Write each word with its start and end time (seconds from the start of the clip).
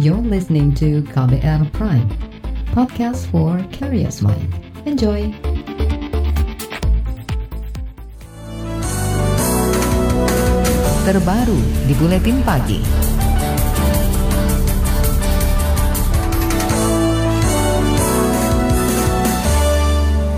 You're 0.00 0.24
listening 0.24 0.72
to 0.80 1.04
KBR 1.12 1.68
Prime, 1.76 2.08
podcast 2.72 3.28
for 3.28 3.60
curious 3.68 4.24
mind. 4.24 4.48
Enjoy! 4.88 5.28
Terbaru 11.04 11.60
di 11.84 11.92
Buletin 11.92 12.40
Pagi. 12.40 12.80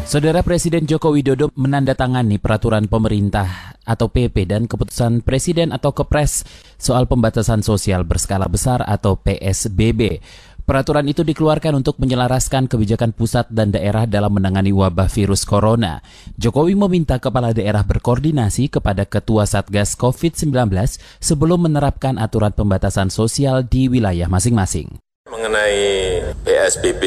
Saudara 0.02 0.43
Presiden 0.43 0.82
Joko 0.91 1.14
Widodo 1.14 1.55
menandatangani 1.55 2.43
peraturan 2.43 2.91
pemerintah 2.91 3.73
atau 3.84 4.10
PP 4.10 4.48
dan 4.48 4.66
keputusan 4.66 5.22
Presiden 5.22 5.70
atau 5.70 5.94
Kepres 5.94 6.44
soal 6.76 7.06
pembatasan 7.08 7.62
sosial 7.62 8.02
berskala 8.04 8.50
besar 8.50 8.82
atau 8.84 9.16
PSBB. 9.20 10.20
Peraturan 10.64 11.04
itu 11.04 11.20
dikeluarkan 11.20 11.76
untuk 11.76 12.00
menyelaraskan 12.00 12.72
kebijakan 12.72 13.12
pusat 13.12 13.44
dan 13.52 13.68
daerah 13.68 14.08
dalam 14.08 14.32
menangani 14.32 14.72
wabah 14.72 15.12
virus 15.12 15.44
corona. 15.44 16.00
Jokowi 16.40 16.72
meminta 16.72 17.20
kepala 17.20 17.52
daerah 17.52 17.84
berkoordinasi 17.84 18.72
kepada 18.72 19.04
Ketua 19.04 19.44
Satgas 19.44 19.92
COVID-19 19.92 20.72
sebelum 21.20 21.68
menerapkan 21.68 22.16
aturan 22.16 22.56
pembatasan 22.56 23.12
sosial 23.12 23.68
di 23.68 23.92
wilayah 23.92 24.25
masing-masing. 24.25 24.96
Mengenai 25.28 26.25
PSBB, 26.48 27.03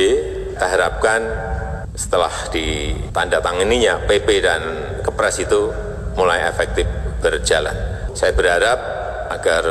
kita 0.54 0.68
harapkan 0.70 1.26
setelah 1.98 2.34
ditandatanganinya 2.54 4.06
PP 4.06 4.28
dan 4.46 4.62
Kepres 5.02 5.42
itu 5.42 5.74
mulai 6.18 6.50
efektif 6.50 6.90
berjalan. 7.22 7.78
Saya 8.18 8.34
berharap 8.34 8.80
agar 9.30 9.64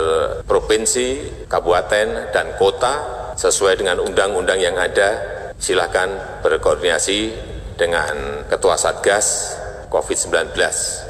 provinsi, 0.47 1.43
kabupaten, 1.51 2.31
dan 2.31 2.55
kota 2.55 2.95
sesuai 3.35 3.83
dengan 3.83 3.99
undang-undang 4.01 4.63
yang 4.63 4.79
ada, 4.79 5.21
silakan 5.59 6.41
berkoordinasi 6.47 7.35
dengan 7.75 8.47
Ketua 8.49 8.79
Satgas 8.79 9.59
COVID-19 9.91 10.55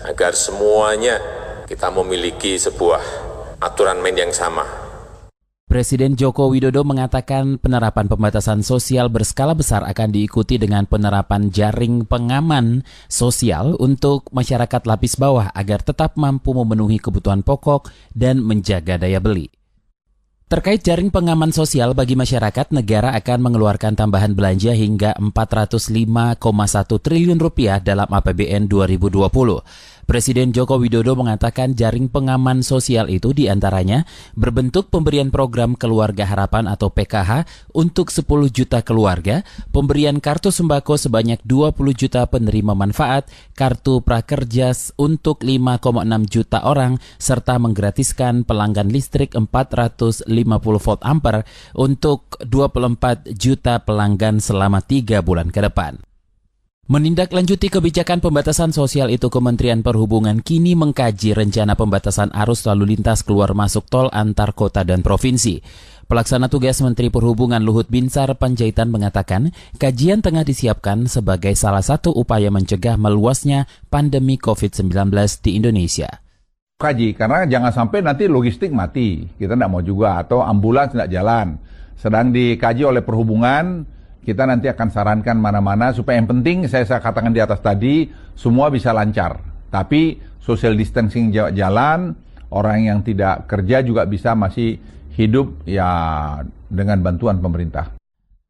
agar 0.08 0.32
semuanya 0.34 1.20
kita 1.68 1.92
memiliki 1.92 2.58
sebuah 2.58 3.02
aturan 3.62 3.98
main 4.02 4.14
yang 4.14 4.34
sama 4.34 4.85
Presiden 5.66 6.14
Joko 6.14 6.46
Widodo 6.46 6.86
mengatakan 6.86 7.58
penerapan 7.58 8.06
pembatasan 8.06 8.62
sosial 8.62 9.10
berskala 9.10 9.50
besar 9.50 9.82
akan 9.82 10.14
diikuti 10.14 10.62
dengan 10.62 10.86
penerapan 10.86 11.50
jaring 11.50 12.06
pengaman 12.06 12.86
sosial 13.10 13.74
untuk 13.82 14.30
masyarakat 14.30 14.86
lapis 14.86 15.18
bawah 15.18 15.50
agar 15.50 15.82
tetap 15.82 16.14
mampu 16.14 16.54
memenuhi 16.54 17.02
kebutuhan 17.02 17.42
pokok 17.42 17.90
dan 18.14 18.46
menjaga 18.46 18.94
daya 18.94 19.18
beli. 19.18 19.50
Terkait 20.46 20.78
jaring 20.78 21.10
pengaman 21.10 21.50
sosial 21.50 21.90
bagi 21.98 22.14
masyarakat, 22.14 22.70
negara 22.70 23.18
akan 23.18 23.50
mengeluarkan 23.50 23.98
tambahan 23.98 24.30
belanja 24.30 24.70
hingga 24.70 25.18
405,1 25.18 26.38
triliun 27.02 27.42
rupiah 27.42 27.82
dalam 27.82 28.06
APBN 28.06 28.70
2020. 28.70 29.26
Presiden 30.06 30.54
Joko 30.54 30.78
Widodo 30.78 31.18
mengatakan 31.18 31.74
jaring 31.74 32.06
pengaman 32.06 32.62
sosial 32.62 33.10
itu 33.10 33.34
di 33.34 33.50
antaranya 33.50 34.06
berbentuk 34.38 34.86
pemberian 34.86 35.34
program 35.34 35.74
Keluarga 35.74 36.22
Harapan 36.22 36.70
atau 36.70 36.94
PKH 36.94 37.42
untuk 37.74 38.14
10 38.14 38.22
juta 38.54 38.86
keluarga, 38.86 39.42
pemberian 39.74 40.22
kartu 40.22 40.54
sembako 40.54 40.94
sebanyak 40.94 41.42
20 41.42 41.74
juta 41.98 42.22
penerima 42.22 42.78
manfaat, 42.78 43.26
kartu 43.58 43.98
prakerja 43.98 44.70
untuk 44.94 45.42
5,6 45.42 45.82
juta 46.30 46.62
orang, 46.62 47.02
serta 47.18 47.58
menggratiskan 47.58 48.46
pelanggan 48.46 48.86
listrik 48.86 49.34
450 49.34 50.22
volt 50.62 51.02
ampere 51.02 51.42
untuk 51.74 52.38
24 52.46 53.34
juta 53.34 53.82
pelanggan 53.82 54.38
selama 54.38 54.78
3 54.86 55.18
bulan 55.26 55.50
ke 55.50 55.66
depan. 55.66 55.98
Menindaklanjuti 56.86 57.66
kebijakan 57.66 58.22
pembatasan 58.22 58.70
sosial 58.70 59.10
itu 59.10 59.26
Kementerian 59.26 59.82
Perhubungan 59.82 60.38
kini 60.38 60.78
mengkaji 60.78 61.34
rencana 61.34 61.74
pembatasan 61.74 62.30
arus 62.30 62.62
lalu 62.62 62.94
lintas 62.94 63.26
keluar 63.26 63.58
masuk 63.58 63.90
tol 63.90 64.06
antar 64.14 64.54
kota 64.54 64.86
dan 64.86 65.02
provinsi. 65.02 65.66
Pelaksana 66.06 66.46
tugas 66.46 66.78
Menteri 66.78 67.10
Perhubungan 67.10 67.58
Luhut 67.58 67.90
Binsar 67.90 68.30
Panjaitan 68.38 68.94
mengatakan 68.94 69.50
kajian 69.82 70.22
tengah 70.22 70.46
disiapkan 70.46 71.10
sebagai 71.10 71.58
salah 71.58 71.82
satu 71.82 72.14
upaya 72.14 72.54
mencegah 72.54 72.94
meluasnya 72.94 73.66
pandemi 73.90 74.38
COVID-19 74.38 75.10
di 75.42 75.58
Indonesia. 75.58 76.22
Kaji, 76.78 77.18
karena 77.18 77.50
jangan 77.50 77.74
sampai 77.74 77.98
nanti 78.06 78.30
logistik 78.30 78.70
mati, 78.70 79.26
kita 79.34 79.58
tidak 79.58 79.74
mau 79.74 79.82
juga, 79.82 80.22
atau 80.22 80.38
ambulans 80.38 80.94
tidak 80.94 81.10
jalan. 81.10 81.58
Sedang 81.98 82.30
dikaji 82.30 82.86
oleh 82.86 83.02
Perhubungan, 83.02 83.95
kita 84.26 84.42
nanti 84.42 84.66
akan 84.66 84.90
sarankan 84.90 85.38
mana-mana 85.38 85.94
supaya 85.94 86.18
yang 86.18 86.26
penting 86.26 86.66
saya, 86.66 86.82
saya 86.82 86.98
katakan 86.98 87.30
di 87.30 87.38
atas 87.38 87.62
tadi 87.62 88.10
semua 88.34 88.66
bisa 88.74 88.90
lancar. 88.90 89.38
Tapi 89.70 90.18
social 90.42 90.74
distancing 90.74 91.30
jalan, 91.30 92.18
orang 92.50 92.90
yang 92.90 92.98
tidak 93.06 93.46
kerja 93.46 93.86
juga 93.86 94.02
bisa 94.02 94.34
masih 94.34 94.82
hidup 95.14 95.62
ya 95.62 95.86
dengan 96.66 96.98
bantuan 97.06 97.38
pemerintah. 97.38 97.94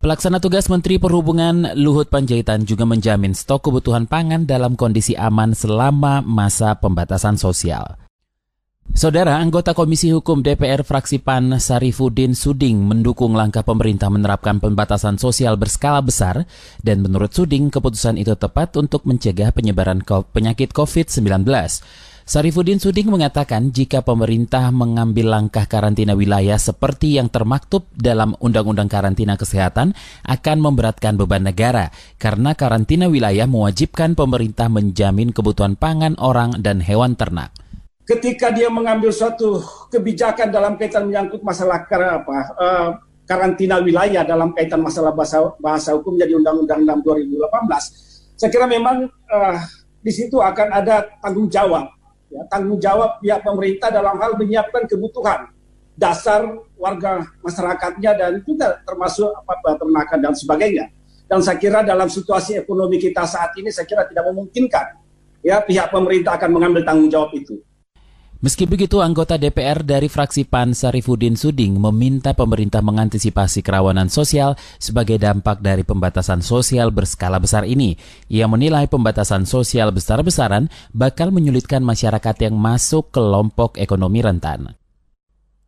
Pelaksana 0.01 0.41
tugas 0.41 0.69
Menteri 0.73 0.97
Perhubungan 0.97 1.77
Luhut 1.77 2.09
Panjaitan 2.09 2.65
juga 2.65 2.89
menjamin 2.89 3.37
stok 3.37 3.69
kebutuhan 3.69 4.09
pangan 4.09 4.49
dalam 4.49 4.81
kondisi 4.81 5.13
aman 5.13 5.53
selama 5.53 6.25
masa 6.25 6.77
pembatasan 6.81 7.37
sosial. 7.37 8.06
Saudara 8.95 9.43
anggota 9.43 9.75
Komisi 9.75 10.15
Hukum 10.15 10.47
DPR 10.47 10.87
fraksi 10.87 11.19
PAN 11.19 11.59
Sarifudin 11.59 12.39
Suding 12.39 12.87
mendukung 12.87 13.35
langkah 13.35 13.67
pemerintah 13.67 14.07
menerapkan 14.07 14.63
pembatasan 14.63 15.19
sosial 15.19 15.59
berskala 15.59 15.99
besar 15.99 16.47
dan 16.87 17.03
menurut 17.03 17.35
Suding 17.35 17.75
keputusan 17.75 18.15
itu 18.15 18.39
tepat 18.39 18.79
untuk 18.79 19.03
mencegah 19.03 19.51
penyebaran 19.51 20.07
penyakit 20.07 20.71
COVID-19. 20.71 21.43
Sarifudin 22.27 22.79
Suding 22.79 23.11
mengatakan 23.11 23.75
jika 23.75 24.07
pemerintah 24.07 24.71
mengambil 24.71 25.35
langkah 25.35 25.67
karantina 25.67 26.15
wilayah 26.15 26.59
seperti 26.59 27.19
yang 27.19 27.27
termaktub 27.27 27.87
dalam 27.95 28.39
Undang-Undang 28.39 28.91
Karantina 28.91 29.35
Kesehatan 29.35 29.95
akan 30.27 30.57
memberatkan 30.59 31.19
beban 31.19 31.43
negara 31.43 31.91
karena 32.23 32.55
karantina 32.59 33.07
wilayah 33.11 33.47
mewajibkan 33.51 34.15
pemerintah 34.15 34.67
menjamin 34.71 35.31
kebutuhan 35.31 35.75
pangan 35.75 36.19
orang 36.19 36.59
dan 36.63 36.83
hewan 36.83 37.15
ternak 37.15 37.55
ketika 38.07 38.55
dia 38.55 38.71
mengambil 38.71 39.11
suatu 39.11 39.59
kebijakan 39.91 40.49
dalam 40.55 40.79
kaitan 40.79 41.11
menyangkut 41.11 41.43
masalah 41.43 41.83
apa, 41.83 42.37
uh, 42.55 42.89
karantina 43.27 43.83
wilayah 43.83 44.23
dalam 44.23 44.55
kaitan 44.55 44.79
masalah 44.79 45.11
bahasa, 45.11 45.43
bahasa 45.59 45.91
hukum 45.99 46.15
jadi 46.15 46.39
Undang-Undang 46.39 47.03
6 47.03 47.03
2018, 48.39 48.39
saya 48.39 48.51
kira 48.55 48.67
memang 48.71 49.11
uh, 49.11 49.59
di 49.99 50.13
situ 50.15 50.39
akan 50.39 50.69
ada 50.71 51.03
tanggung 51.19 51.51
jawab, 51.51 51.91
ya, 52.31 52.47
tanggung 52.47 52.79
jawab 52.79 53.19
pihak 53.19 53.43
pemerintah 53.43 53.91
dalam 53.91 54.15
hal 54.23 54.39
menyiapkan 54.39 54.87
kebutuhan 54.87 55.51
dasar 55.99 56.47
warga 56.79 57.27
masyarakatnya 57.43 58.11
dan 58.15 58.33
juga 58.47 58.79
termasuk 58.87 59.33
apa 59.33 59.53
peternakan 59.65 60.19
dan 60.23 60.35
sebagainya. 60.37 60.87
Dan 61.27 61.43
saya 61.43 61.59
kira 61.59 61.83
dalam 61.83 62.07
situasi 62.07 62.55
ekonomi 62.55 63.03
kita 63.03 63.27
saat 63.27 63.51
ini 63.59 63.75
saya 63.75 63.83
kira 63.83 64.07
tidak 64.07 64.31
memungkinkan 64.31 64.95
ya 65.43 65.59
pihak 65.59 65.91
pemerintah 65.91 66.39
akan 66.39 66.51
mengambil 66.55 66.87
tanggung 66.87 67.11
jawab 67.11 67.35
itu. 67.35 67.59
Meski 68.37 68.69
begitu, 68.69 69.01
anggota 69.01 69.41
DPR 69.41 69.81
dari 69.81 70.13
fraksi 70.13 70.45
PAN 70.45 70.77
Sarifudin 70.77 71.41
Suding 71.41 71.81
meminta 71.81 72.37
pemerintah 72.37 72.85
mengantisipasi 72.85 73.65
kerawanan 73.65 74.13
sosial 74.13 74.61
sebagai 74.77 75.17
dampak 75.17 75.65
dari 75.65 75.89
pembatasan 75.89 76.45
sosial 76.45 76.93
berskala 76.93 77.41
besar 77.41 77.65
ini. 77.65 77.97
Ia 78.29 78.45
menilai 78.45 78.93
pembatasan 78.93 79.49
sosial 79.49 79.89
besar-besaran 79.89 80.69
bakal 80.93 81.33
menyulitkan 81.33 81.81
masyarakat 81.81 82.37
yang 82.45 82.61
masuk 82.61 83.09
kelompok 83.09 83.81
ekonomi 83.81 84.21
rentan. 84.21 84.77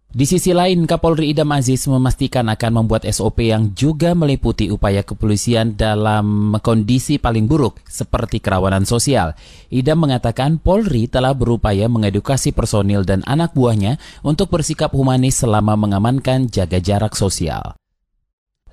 Di 0.08 0.24
sisi 0.24 0.56
lain, 0.56 0.88
Kapolri 0.88 1.36
Idam 1.36 1.52
Aziz 1.52 1.84
memastikan 1.84 2.48
akan 2.48 2.80
membuat 2.80 3.04
SOP 3.04 3.44
yang 3.44 3.76
juga 3.76 4.16
meliputi 4.16 4.72
upaya 4.72 5.04
kepolisian 5.04 5.76
dalam 5.76 6.56
kondisi 6.64 7.20
paling 7.20 7.44
buruk 7.44 7.84
seperti 7.84 8.40
kerawanan 8.40 8.88
sosial. 8.88 9.36
Idam 9.68 10.00
mengatakan 10.00 10.64
Polri 10.64 11.12
telah 11.12 11.36
berupaya 11.36 11.92
mengedukasi 11.92 12.56
personil 12.56 13.04
dan 13.04 13.20
anak 13.28 13.52
buahnya 13.52 14.00
untuk 14.24 14.48
bersikap 14.48 14.96
humanis 14.96 15.44
selama 15.44 15.76
mengamankan 15.76 16.48
jaga 16.48 16.80
jarak 16.80 17.12
sosial. 17.12 17.76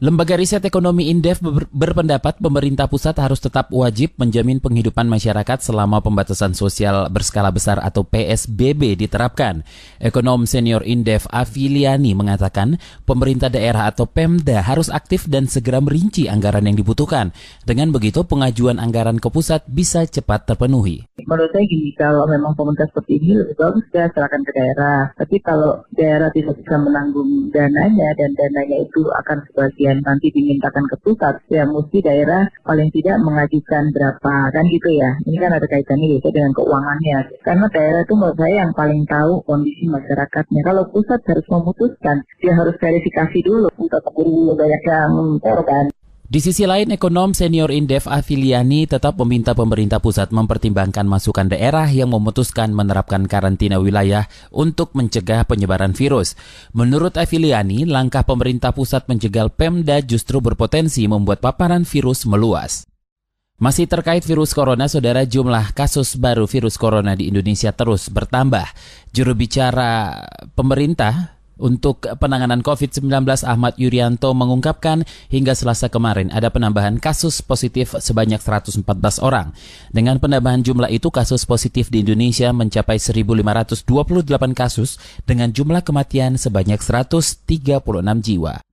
Lembaga 0.04 0.36
Riset 0.36 0.60
Ekonomi 0.68 1.08
Indef 1.08 1.40
berpendapat 1.72 2.44
pemerintah 2.44 2.84
pusat 2.84 3.16
harus 3.16 3.40
tetap 3.40 3.72
wajib 3.72 4.12
menjamin 4.20 4.60
penghidupan 4.60 5.08
masyarakat 5.08 5.64
selama 5.64 6.04
pembatasan 6.04 6.52
sosial 6.52 7.08
berskala 7.08 7.48
besar 7.48 7.80
atau 7.80 8.04
PSBB 8.04 9.00
diterapkan. 9.00 9.64
Ekonom 10.04 10.44
senior 10.52 10.84
Indef 10.84 11.32
Afiliani 11.32 12.12
mengatakan 12.12 12.76
pemerintah 13.08 13.48
daerah 13.48 13.88
atau 13.88 14.04
Pemda 14.04 14.68
harus 14.68 14.92
aktif 14.92 15.32
dan 15.32 15.48
segera 15.48 15.80
merinci 15.80 16.28
anggaran 16.28 16.68
yang 16.68 16.76
dibutuhkan. 16.76 17.32
Dengan 17.64 17.96
begitu 17.96 18.28
pengajuan 18.28 18.84
anggaran 18.84 19.16
ke 19.16 19.32
pusat 19.32 19.64
bisa 19.64 20.04
cepat 20.04 20.44
terpenuhi. 20.44 21.08
Menurut 21.24 21.56
saya 21.56 21.64
gini, 21.72 21.96
kalau 21.96 22.28
memang 22.28 22.52
pemerintah 22.52 22.92
seperti 22.92 23.24
ini 23.24 23.32
lebih 23.40 23.56
bagus 23.56 23.88
ya 23.96 24.12
serahkan 24.12 24.44
ke 24.44 24.52
daerah. 24.52 25.16
Tapi 25.16 25.40
kalau 25.40 25.88
daerah 25.96 26.28
tidak 26.36 26.60
bisa 26.60 26.76
menanggung 26.84 27.48
dananya 27.56 28.12
dan 28.20 28.36
dananya 28.36 28.84
itu 28.84 29.08
akan 29.24 29.40
sebagai 29.48 29.85
kemudian 29.86 30.02
nanti 30.02 30.34
dimintakan 30.34 30.82
ke 30.90 30.98
pusat, 31.06 31.36
ya 31.46 31.62
mesti 31.70 32.02
daerah 32.02 32.50
paling 32.66 32.90
tidak 32.90 33.22
mengajukan 33.22 33.94
berapa 33.94 34.34
kan 34.50 34.66
gitu 34.66 34.90
ya. 34.98 35.14
Ini 35.30 35.38
kan 35.38 35.52
ada 35.54 35.68
kaitannya 35.70 36.18
juga 36.18 36.30
dengan 36.34 36.52
keuangannya. 36.58 37.18
Karena 37.46 37.66
daerah 37.70 38.02
itu 38.02 38.14
menurut 38.18 38.38
saya 38.42 38.56
yang 38.66 38.74
paling 38.74 39.06
tahu 39.06 39.34
kondisi 39.46 39.86
masyarakatnya. 39.86 40.62
Kalau 40.66 40.84
pusat 40.90 41.22
harus 41.30 41.46
memutuskan, 41.54 42.18
dia 42.42 42.54
harus 42.58 42.74
verifikasi 42.82 43.38
dulu 43.46 43.70
untuk 43.78 44.02
keburu 44.10 44.58
banyak 44.58 44.82
yang 44.90 45.14
korban. 45.38 45.86
Di 46.26 46.42
sisi 46.42 46.66
lain, 46.66 46.90
ekonom 46.90 47.38
senior 47.38 47.70
Indef 47.70 48.10
Afiliani 48.10 48.90
tetap 48.90 49.14
meminta 49.22 49.54
pemerintah 49.54 50.02
pusat 50.02 50.34
mempertimbangkan 50.34 51.06
masukan 51.06 51.54
daerah 51.54 51.86
yang 51.86 52.10
memutuskan 52.10 52.74
menerapkan 52.74 53.30
karantina 53.30 53.78
wilayah 53.78 54.26
untuk 54.50 54.98
mencegah 54.98 55.46
penyebaran 55.46 55.94
virus. 55.94 56.34
Menurut 56.74 57.22
Afiliani, 57.22 57.86
langkah 57.86 58.26
pemerintah 58.26 58.74
pusat 58.74 59.06
menjegal 59.06 59.54
Pemda 59.54 60.02
justru 60.02 60.42
berpotensi 60.42 61.06
membuat 61.06 61.46
paparan 61.46 61.86
virus 61.86 62.26
meluas. 62.26 62.90
Masih 63.62 63.86
terkait 63.86 64.26
virus 64.26 64.52
corona, 64.58 64.90
saudara 64.90 65.30
jumlah 65.30 65.78
kasus 65.78 66.18
baru 66.18 66.50
virus 66.50 66.76
corona 66.76 67.14
di 67.14 67.30
Indonesia 67.30 67.70
terus 67.70 68.10
bertambah. 68.10 68.66
Juru 69.14 69.38
bicara 69.38 70.26
pemerintah 70.58 71.35
untuk 71.62 72.04
penanganan 72.20 72.66
COVID-19 72.66 73.06
Ahmad 73.46 73.78
Yuryanto 73.80 74.34
mengungkapkan 74.34 75.08
hingga 75.30 75.54
selasa 75.54 75.88
kemarin 75.88 76.34
ada 76.34 76.50
penambahan 76.50 76.98
kasus 76.98 77.46
positif 77.46 77.94
sebanyak 77.96 78.42
114 78.42 78.82
orang. 79.22 79.54
Dengan 79.94 80.18
penambahan 80.18 80.66
jumlah 80.66 80.90
itu 80.90 81.14
kasus 81.14 81.46
positif 81.46 81.94
di 81.94 82.02
Indonesia 82.02 82.50
mencapai 82.52 82.98
1.528 82.98 83.86
kasus 84.52 84.98
dengan 85.24 85.54
jumlah 85.54 85.86
kematian 85.86 86.42
sebanyak 86.42 86.82
136 86.82 87.46
jiwa. 88.26 88.65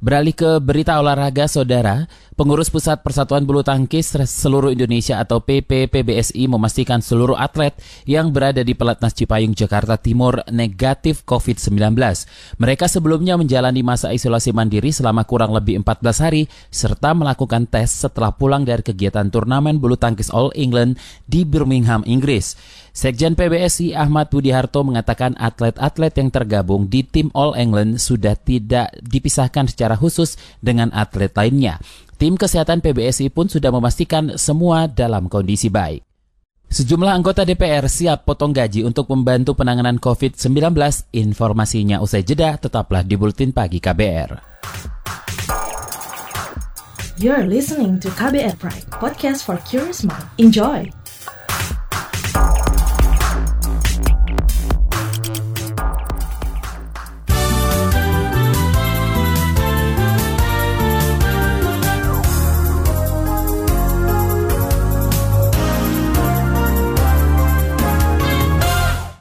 Beralih 0.00 0.32
ke 0.32 0.56
berita 0.64 0.96
olahraga, 0.96 1.44
saudara. 1.44 2.08
Pengurus 2.32 2.72
Pusat 2.72 3.04
Persatuan 3.04 3.44
Bulu 3.44 3.60
Tangkis 3.60 4.16
seluruh 4.16 4.72
Indonesia 4.72 5.20
atau 5.20 5.44
PPPBSI 5.44 6.48
memastikan 6.48 7.04
seluruh 7.04 7.36
atlet 7.36 7.76
yang 8.08 8.32
berada 8.32 8.64
di 8.64 8.72
Pelatnas 8.72 9.12
Cipayung, 9.12 9.52
Jakarta 9.52 10.00
Timur 10.00 10.40
negatif 10.48 11.20
COVID-19. 11.28 12.00
Mereka 12.56 12.88
sebelumnya 12.88 13.36
menjalani 13.36 13.84
masa 13.84 14.16
isolasi 14.16 14.56
mandiri 14.56 14.88
selama 14.88 15.28
kurang 15.28 15.52
lebih 15.52 15.84
14 15.84 16.24
hari 16.24 16.48
serta 16.72 17.12
melakukan 17.12 17.68
tes 17.68 17.92
setelah 17.92 18.32
pulang 18.32 18.64
dari 18.64 18.80
kegiatan 18.80 19.28
turnamen 19.28 19.76
bulu 19.76 20.00
tangkis 20.00 20.32
All 20.32 20.48
England 20.56 20.96
di 21.28 21.44
Birmingham, 21.44 22.00
Inggris. 22.08 22.56
Sekjen 22.90 23.38
PBSI 23.38 23.94
Ahmad 23.94 24.34
Budi 24.34 24.50
Harto 24.50 24.82
mengatakan 24.82 25.38
atlet-atlet 25.38 26.10
yang 26.18 26.30
tergabung 26.34 26.90
di 26.90 27.06
tim 27.06 27.30
All 27.38 27.54
England 27.54 28.02
sudah 28.02 28.34
tidak 28.34 28.90
dipisahkan 28.98 29.70
secara 29.70 29.89
khusus 29.96 30.36
dengan 30.60 30.90
atlet 30.90 31.32
lainnya. 31.32 31.78
Tim 32.20 32.36
kesehatan 32.36 32.84
PBSI 32.84 33.32
pun 33.32 33.48
sudah 33.48 33.72
memastikan 33.72 34.36
semua 34.36 34.84
dalam 34.84 35.30
kondisi 35.32 35.72
baik. 35.72 36.04
Sejumlah 36.70 37.10
anggota 37.10 37.42
DPR 37.42 37.90
siap 37.90 38.22
potong 38.22 38.54
gaji 38.54 38.86
untuk 38.86 39.10
membantu 39.10 39.58
penanganan 39.58 39.98
COVID-19. 39.98 40.70
Informasinya 41.18 41.98
usai 41.98 42.22
jeda, 42.22 42.54
tetaplah 42.60 43.02
di 43.02 43.18
Bulletin 43.18 43.50
Pagi 43.50 43.82
KBR. 43.82 44.30
You're 47.18 47.50
listening 47.50 47.98
to 48.00 48.08
KBR 48.14 48.56
Pride, 48.62 48.86
podcast 48.96 49.42
for 49.42 49.58
curious 49.66 50.06
mind. 50.06 50.24
Enjoy! 50.38 50.99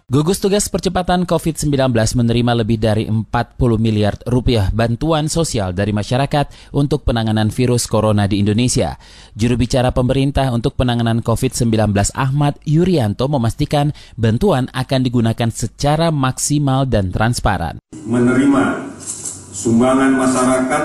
Gugus 0.09 0.41
Tugas 0.41 0.65
Percepatan 0.73 1.21
COVID-19 1.21 1.69
menerima 1.93 2.65
lebih 2.65 2.81
dari 2.81 3.05
40 3.05 3.29
miliar 3.77 4.17
rupiah 4.25 4.73
bantuan 4.73 5.29
sosial 5.29 5.69
dari 5.69 5.93
masyarakat 5.93 6.73
untuk 6.73 7.05
penanganan 7.05 7.53
virus 7.53 7.85
corona 7.85 8.25
di 8.25 8.41
Indonesia. 8.41 8.97
Juru 9.37 9.61
bicara 9.61 9.93
pemerintah 9.93 10.49
untuk 10.49 10.73
penanganan 10.73 11.21
COVID-19 11.21 11.93
Ahmad 12.17 12.57
Yuryanto 12.65 13.29
memastikan 13.29 13.93
bantuan 14.17 14.65
akan 14.73 15.05
digunakan 15.05 15.53
secara 15.53 16.09
maksimal 16.09 16.89
dan 16.89 17.13
transparan. 17.13 17.77
Menerima 17.93 18.89
sumbangan 19.53 20.17
masyarakat 20.17 20.83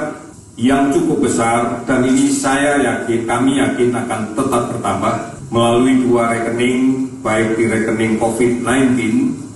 yang 0.60 0.92
cukup 0.92 1.24
besar 1.24 1.80
dan 1.88 2.04
ini 2.04 2.28
saya 2.28 2.76
yakin, 2.76 3.24
kami 3.24 3.56
yakin 3.56 3.88
akan 3.88 4.36
tetap 4.36 4.62
bertambah 4.68 5.33
melalui 5.54 6.02
dua 6.02 6.34
rekening 6.34 7.06
baik 7.22 7.54
di 7.54 7.70
rekening 7.70 8.18
COVID-19 8.18 8.98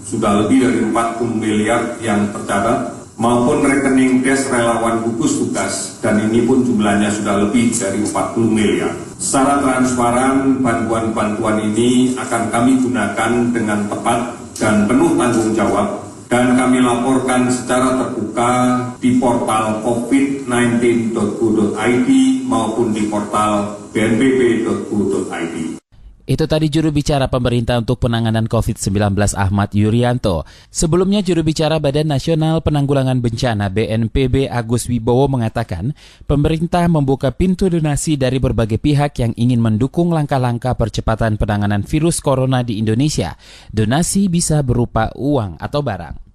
sudah 0.07 0.47
lebih 0.47 0.63
dari 0.63 0.87
40 0.87 1.43
miliar 1.43 1.99
yang 1.99 2.31
tercatat 2.31 2.95
maupun 3.19 3.67
rekening 3.67 4.23
cash 4.23 4.47
relawan 4.47 5.03
gugus 5.03 5.43
tugas 5.43 5.99
dan 5.99 6.23
ini 6.23 6.47
pun 6.47 6.63
jumlahnya 6.63 7.11
sudah 7.11 7.43
lebih 7.43 7.75
dari 7.75 8.07
40 8.07 8.15
miliar. 8.47 8.95
Secara 9.19 9.59
transparan 9.59 10.63
bantuan-bantuan 10.63 11.67
ini 11.67 12.15
akan 12.15 12.55
kami 12.55 12.79
gunakan 12.79 13.51
dengan 13.51 13.91
tepat 13.91 14.39
dan 14.55 14.87
penuh 14.87 15.19
tanggung 15.19 15.51
jawab 15.51 16.07
dan 16.31 16.55
kami 16.55 16.79
laporkan 16.79 17.51
secara 17.51 17.99
terbuka 17.99 18.87
di 19.03 19.19
portal 19.19 19.83
covid19.go.id 19.83 22.11
maupun 22.47 22.95
di 22.95 23.03
portal 23.11 23.83
bnpb.go.id. 23.91 25.88
Itu 26.29 26.45
tadi 26.45 26.69
juru 26.69 26.93
bicara 26.93 27.25
pemerintah 27.33 27.81
untuk 27.81 28.05
penanganan 28.05 28.53
COVID-19 28.53 29.17
Ahmad 29.33 29.73
Yuryanto. 29.73 30.45
Sebelumnya 30.69 31.25
juru 31.25 31.41
bicara 31.41 31.81
Badan 31.81 32.13
Nasional 32.13 32.61
Penanggulangan 32.61 33.17
Bencana 33.25 33.73
BNPB 33.73 34.45
Agus 34.53 34.93
Wibowo 34.93 35.25
mengatakan, 35.33 35.97
pemerintah 36.29 36.85
membuka 36.85 37.33
pintu 37.33 37.73
donasi 37.73 38.21
dari 38.21 38.37
berbagai 38.37 38.77
pihak 38.77 39.17
yang 39.25 39.33
ingin 39.41 39.65
mendukung 39.65 40.13
langkah-langkah 40.13 40.77
percepatan 40.77 41.41
penanganan 41.41 41.81
virus 41.89 42.21
corona 42.21 42.61
di 42.61 42.77
Indonesia. 42.77 43.33
Donasi 43.73 44.29
bisa 44.29 44.61
berupa 44.61 45.09
uang 45.17 45.57
atau 45.57 45.81
barang. 45.81 46.28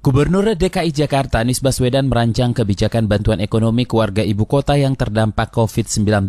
Gubernur 0.00 0.48
DKI 0.56 0.96
Jakarta 0.96 1.44
Anies 1.44 1.60
Baswedan 1.60 2.08
merancang 2.08 2.56
kebijakan 2.56 3.04
bantuan 3.04 3.36
ekonomi 3.36 3.84
keluarga 3.84 4.24
ibu 4.24 4.48
kota 4.48 4.72
yang 4.72 4.96
terdampak 4.96 5.52
COVID-19. 5.52 6.24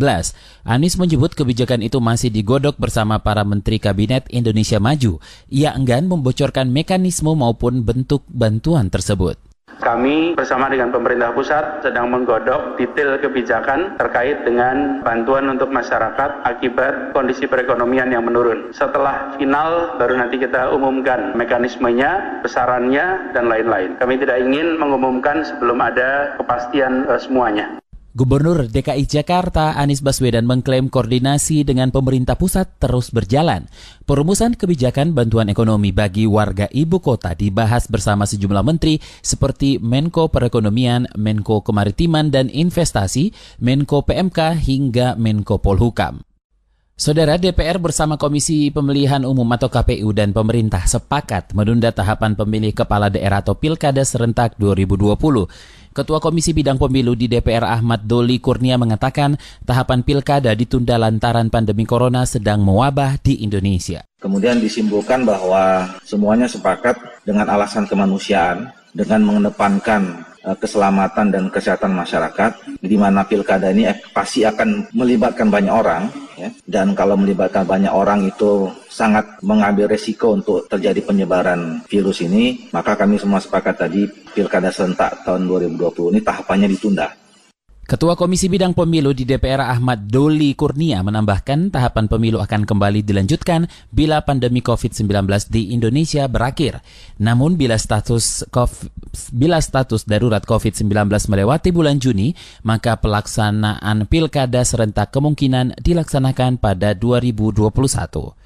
Anies 0.68 1.00
menyebut 1.00 1.32
kebijakan 1.32 1.80
itu 1.80 2.04
masih 2.04 2.36
digodok 2.36 2.76
bersama 2.76 3.24
para 3.24 3.48
menteri 3.48 3.80
kabinet 3.80 4.28
Indonesia 4.28 4.76
Maju. 4.84 5.24
Ia 5.48 5.72
enggan 5.72 6.12
membocorkan 6.12 6.68
mekanisme 6.68 7.32
maupun 7.32 7.88
bentuk 7.88 8.28
bantuan 8.28 8.92
tersebut. 8.92 9.40
Kami 9.82 10.38
bersama 10.38 10.70
dengan 10.70 10.94
pemerintah 10.94 11.34
pusat 11.34 11.82
sedang 11.82 12.14
menggodok 12.14 12.78
detail 12.78 13.18
kebijakan 13.18 13.98
terkait 13.98 14.46
dengan 14.46 15.02
bantuan 15.02 15.50
untuk 15.50 15.74
masyarakat 15.74 16.46
akibat 16.46 17.18
kondisi 17.18 17.50
perekonomian 17.50 18.14
yang 18.14 18.22
menurun. 18.22 18.70
Setelah 18.78 19.34
final 19.42 19.98
baru 19.98 20.22
nanti 20.22 20.38
kita 20.38 20.70
umumkan 20.70 21.34
mekanismenya, 21.34 22.46
besarannya, 22.46 23.34
dan 23.34 23.50
lain-lain. 23.50 23.98
Kami 23.98 24.22
tidak 24.22 24.38
ingin 24.46 24.78
mengumumkan 24.78 25.42
sebelum 25.42 25.82
ada 25.82 26.38
kepastian 26.38 27.10
uh, 27.10 27.18
semuanya. 27.18 27.81
Gubernur 28.12 28.68
DKI 28.68 29.08
Jakarta 29.08 29.72
Anies 29.80 30.04
Baswedan 30.04 30.44
mengklaim 30.44 30.92
koordinasi 30.92 31.64
dengan 31.64 31.96
pemerintah 31.96 32.36
pusat 32.36 32.68
terus 32.76 33.08
berjalan. 33.08 33.72
Perumusan 34.04 34.60
kebijakan 34.60 35.16
bantuan 35.16 35.48
ekonomi 35.48 35.96
bagi 35.96 36.28
warga 36.28 36.68
ibu 36.76 37.00
kota 37.00 37.32
dibahas 37.32 37.88
bersama 37.88 38.28
sejumlah 38.28 38.68
menteri 38.68 39.00
seperti 39.24 39.80
Menko 39.80 40.28
Perekonomian, 40.28 41.08
Menko 41.16 41.64
Kemaritiman 41.64 42.28
dan 42.36 42.52
Investasi, 42.52 43.32
Menko 43.64 44.04
PMK 44.04 44.60
hingga 44.60 45.16
Menko 45.16 45.64
Polhukam. 45.64 46.20
Saudara 47.02 47.34
DPR 47.34 47.82
bersama 47.82 48.14
Komisi 48.14 48.70
Pemilihan 48.70 49.26
Umum 49.26 49.50
atau 49.58 49.74
KPU 49.74 50.14
dan 50.14 50.38
pemerintah 50.38 50.86
sepakat 50.86 51.50
menunda 51.58 51.90
tahapan 51.90 52.38
pemilih 52.38 52.78
kepala 52.78 53.10
daerah 53.10 53.42
atau 53.42 53.58
pilkada 53.58 54.06
serentak 54.06 54.54
2020. 54.62 55.18
Ketua 55.92 56.24
Komisi 56.24 56.56
Bidang 56.56 56.80
Pemilu 56.80 57.20
di 57.20 57.28
DPR 57.28 57.68
Ahmad 57.68 58.08
Doli 58.08 58.40
Kurnia 58.40 58.80
mengatakan 58.80 59.36
tahapan 59.68 60.08
pilkada 60.08 60.56
ditunda 60.56 60.96
lantaran 60.96 61.52
pandemi 61.52 61.84
corona 61.84 62.24
sedang 62.24 62.64
mewabah 62.64 63.20
di 63.20 63.44
Indonesia. 63.44 64.00
Kemudian 64.24 64.64
disimpulkan 64.64 65.28
bahwa 65.28 65.92
semuanya 66.08 66.48
sepakat 66.48 66.96
dengan 67.28 67.52
alasan 67.52 67.92
kemanusiaan 67.92 68.72
dengan 68.96 69.20
mengedepankan 69.28 70.31
keselamatan 70.42 71.30
dan 71.30 71.44
kesehatan 71.54 71.94
masyarakat, 71.94 72.82
di 72.82 72.98
mana 72.98 73.22
pilkada 73.26 73.70
ini 73.70 73.86
pasti 74.10 74.42
akan 74.42 74.90
melibatkan 74.92 75.54
banyak 75.54 75.74
orang, 75.74 76.10
ya. 76.34 76.50
dan 76.66 76.98
kalau 76.98 77.14
melibatkan 77.14 77.64
banyak 77.64 77.94
orang 77.94 78.26
itu 78.26 78.74
sangat 78.90 79.38
mengambil 79.46 79.86
resiko 79.86 80.34
untuk 80.34 80.66
terjadi 80.66 81.06
penyebaran 81.06 81.86
virus 81.86 82.26
ini, 82.26 82.70
maka 82.74 82.98
kami 82.98 83.22
semua 83.22 83.38
sepakat 83.38 83.86
tadi 83.86 84.10
pilkada 84.34 84.74
serentak 84.74 85.22
tahun 85.22 85.46
2020 85.46 86.18
ini 86.18 86.20
tahapannya 86.26 86.68
ditunda. 86.74 87.21
Ketua 87.92 88.16
Komisi 88.16 88.48
Bidang 88.48 88.72
Pemilu 88.72 89.12
di 89.12 89.28
DPR 89.28 89.68
Ahmad 89.68 90.08
Doli 90.08 90.56
Kurnia 90.56 91.04
menambahkan 91.04 91.76
tahapan 91.76 92.08
pemilu 92.08 92.40
akan 92.40 92.64
kembali 92.64 93.04
dilanjutkan 93.04 93.68
bila 93.92 94.24
pandemi 94.24 94.64
COVID-19 94.64 95.12
di 95.52 95.76
Indonesia 95.76 96.24
berakhir. 96.32 96.80
Namun 97.20 97.60
bila 97.60 97.76
status 97.76 98.48
bila 99.36 99.60
status 99.60 100.08
darurat 100.08 100.40
COVID-19 100.40 100.88
melewati 101.28 101.76
bulan 101.76 102.00
Juni, 102.00 102.32
maka 102.64 102.96
pelaksanaan 102.96 104.08
pilkada 104.08 104.64
serentak 104.64 105.12
kemungkinan 105.12 105.76
dilaksanakan 105.76 106.64
pada 106.64 106.96
2021. 106.96 108.41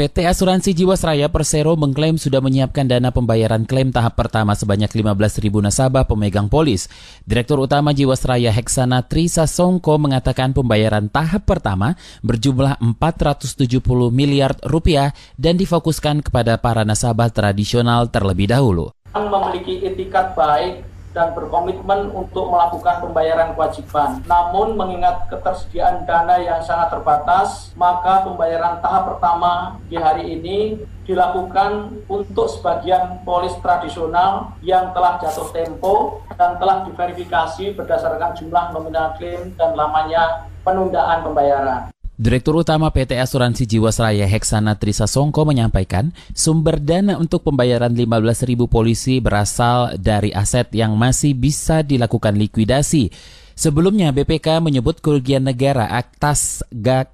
PT 0.00 0.24
Asuransi 0.24 0.72
Jiwasraya 0.72 1.28
Persero 1.28 1.76
mengklaim 1.76 2.16
sudah 2.16 2.40
menyiapkan 2.40 2.88
dana 2.88 3.12
pembayaran 3.12 3.68
klaim 3.68 3.92
tahap 3.92 4.16
pertama 4.16 4.56
sebanyak 4.56 4.88
15.000 4.88 5.52
nasabah 5.52 6.08
pemegang 6.08 6.48
polis. 6.48 6.88
Direktur 7.28 7.60
Utama 7.60 7.92
Jiwasraya 7.92 8.48
Heksana 8.48 9.04
Trisa 9.04 9.44
Songko 9.44 10.00
mengatakan 10.00 10.56
pembayaran 10.56 11.12
tahap 11.12 11.44
pertama 11.44 12.00
berjumlah 12.24 12.80
470 12.80 13.76
miliar 14.08 14.56
rupiah 14.64 15.12
dan 15.36 15.60
difokuskan 15.60 16.24
kepada 16.24 16.56
para 16.56 16.80
nasabah 16.88 17.28
tradisional 17.28 18.08
terlebih 18.08 18.48
dahulu. 18.48 18.96
Memiliki 19.12 19.84
etikat 19.84 20.32
baik 20.32 20.89
dan 21.10 21.34
berkomitmen 21.34 22.14
untuk 22.14 22.50
melakukan 22.50 23.02
pembayaran 23.02 23.52
kewajiban. 23.58 24.22
Namun 24.26 24.78
mengingat 24.78 25.26
ketersediaan 25.26 26.06
dana 26.06 26.38
yang 26.38 26.62
sangat 26.62 26.94
terbatas, 26.94 27.74
maka 27.74 28.22
pembayaran 28.26 28.78
tahap 28.78 29.14
pertama 29.14 29.78
di 29.90 29.98
hari 29.98 30.38
ini 30.38 30.58
dilakukan 31.04 32.00
untuk 32.06 32.46
sebagian 32.46 33.26
polis 33.26 33.50
tradisional 33.58 34.54
yang 34.62 34.94
telah 34.94 35.18
jatuh 35.18 35.50
tempo 35.50 36.22
dan 36.38 36.54
telah 36.62 36.86
diverifikasi 36.86 37.74
berdasarkan 37.74 38.38
jumlah 38.38 38.70
nominal 38.70 39.18
klaim 39.18 39.50
dan 39.58 39.74
lamanya 39.74 40.46
penundaan 40.62 41.26
pembayaran. 41.26 41.90
Direktur 42.20 42.60
Utama 42.60 42.92
PT 42.92 43.16
Asuransi 43.16 43.64
Jiwasraya 43.64 44.28
Heksana 44.28 44.76
Trisa 44.76 45.08
Songko 45.08 45.48
menyampaikan 45.48 46.12
sumber 46.36 46.76
dana 46.76 47.16
untuk 47.16 47.48
pembayaran 47.48 47.96
15.000 47.96 48.60
polisi 48.68 49.24
berasal 49.24 49.96
dari 49.96 50.28
aset 50.28 50.68
yang 50.76 51.00
masih 51.00 51.32
bisa 51.32 51.80
dilakukan 51.80 52.36
likuidasi. 52.36 53.08
Sebelumnya 53.56 54.12
BPK 54.12 54.60
menyebut 54.60 55.00
kerugian 55.00 55.48
negara 55.48 55.88
atas 55.88 56.60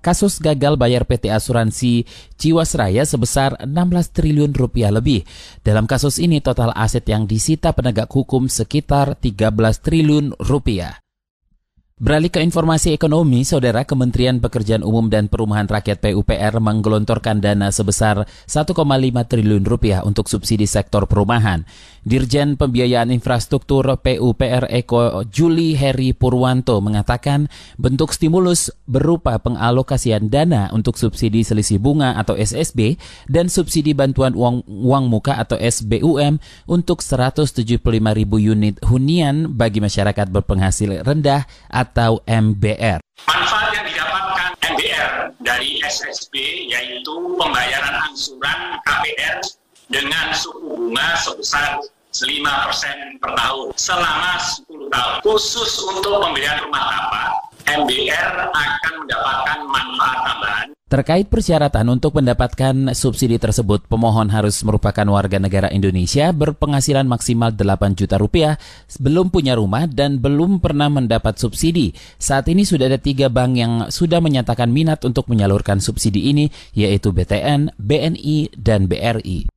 kasus 0.02 0.42
gagal 0.42 0.74
bayar 0.74 1.06
PT 1.06 1.30
Asuransi 1.30 2.02
Jiwasraya 2.34 3.06
sebesar 3.06 3.62
16 3.62 4.10
triliun 4.10 4.58
rupiah 4.58 4.90
lebih. 4.90 5.22
Dalam 5.62 5.86
kasus 5.86 6.18
ini 6.18 6.42
total 6.42 6.74
aset 6.74 7.06
yang 7.06 7.30
disita 7.30 7.70
penegak 7.70 8.10
hukum 8.10 8.50
sekitar 8.50 9.14
13 9.14 9.54
triliun 9.78 10.34
rupiah. 10.42 11.05
Beralih 11.96 12.28
ke 12.28 12.44
informasi 12.44 12.92
ekonomi, 12.92 13.40
Saudara 13.48 13.80
Kementerian 13.88 14.36
Pekerjaan 14.36 14.84
Umum 14.84 15.08
dan 15.08 15.32
Perumahan 15.32 15.64
Rakyat 15.64 16.04
PUPR 16.04 16.60
menggelontorkan 16.60 17.40
dana 17.40 17.72
sebesar 17.72 18.28
1,5 18.44 18.76
triliun 19.24 19.64
rupiah 19.64 20.04
untuk 20.04 20.28
subsidi 20.28 20.68
sektor 20.68 21.08
perumahan. 21.08 21.64
Dirjen 22.06 22.54
Pembiayaan 22.54 23.10
Infrastruktur 23.10 23.82
PUPR 23.98 24.70
Eko 24.70 25.26
Juli 25.26 25.74
Heri 25.74 26.14
Purwanto 26.14 26.78
mengatakan 26.78 27.50
bentuk 27.82 28.14
stimulus 28.14 28.70
berupa 28.86 29.34
pengalokasian 29.42 30.30
dana 30.30 30.70
untuk 30.70 31.02
subsidi 31.02 31.42
selisih 31.42 31.82
bunga 31.82 32.14
atau 32.14 32.38
SSB 32.38 32.94
dan 33.26 33.50
subsidi 33.50 33.90
bantuan 33.90 34.38
uang, 34.38 34.62
uang 34.70 35.10
muka 35.10 35.34
atau 35.34 35.58
SBUM 35.58 36.38
untuk 36.70 37.02
175 37.02 37.74
ribu 38.14 38.38
unit 38.38 38.78
hunian 38.86 39.50
bagi 39.58 39.82
masyarakat 39.82 40.30
berpenghasil 40.30 41.02
rendah 41.02 41.42
atau 41.66 42.22
MBR. 42.22 43.02
Manfaat 43.26 43.74
yang 43.74 43.82
didapatkan 43.82 44.50
MBR 44.62 45.10
dari 45.42 45.82
SSB 45.82 46.70
yaitu 46.70 47.14
pembayaran 47.34 47.98
angsuran 48.06 48.78
KPR 48.86 49.42
dengan 49.90 50.30
suku 50.38 50.70
bunga 50.70 51.18
sebesar 51.18 51.82
5% 52.22 53.20
per 53.20 53.32
tahun 53.36 53.66
selama 53.76 54.30
10 54.40 54.94
tahun. 54.94 55.14
Khusus 55.20 55.72
untuk 55.84 56.22
pembelian 56.22 56.56
rumah 56.64 56.84
tapak, 56.88 57.28
MBR 57.66 58.30
akan 58.54 58.92
mendapatkan 59.04 59.58
manfaat 59.68 60.18
tambahan. 60.24 60.66
Terkait 60.86 61.26
persyaratan 61.26 61.98
untuk 61.98 62.14
mendapatkan 62.14 62.94
subsidi 62.94 63.42
tersebut, 63.42 63.90
pemohon 63.90 64.30
harus 64.30 64.62
merupakan 64.62 65.02
warga 65.10 65.42
negara 65.42 65.66
Indonesia 65.74 66.30
berpenghasilan 66.30 67.10
maksimal 67.10 67.50
8 67.50 67.98
juta 67.98 68.14
rupiah, 68.22 68.54
belum 69.02 69.34
punya 69.34 69.58
rumah 69.58 69.90
dan 69.90 70.22
belum 70.22 70.62
pernah 70.62 70.86
mendapat 70.86 71.42
subsidi. 71.42 71.90
Saat 72.22 72.46
ini 72.54 72.62
sudah 72.62 72.86
ada 72.86 73.02
tiga 73.02 73.26
bank 73.26 73.52
yang 73.58 73.72
sudah 73.90 74.22
menyatakan 74.22 74.70
minat 74.70 75.02
untuk 75.02 75.26
menyalurkan 75.26 75.82
subsidi 75.82 76.30
ini, 76.30 76.54
yaitu 76.70 77.10
BTN, 77.10 77.74
BNI, 77.82 78.54
dan 78.54 78.86
BRI. 78.86 79.55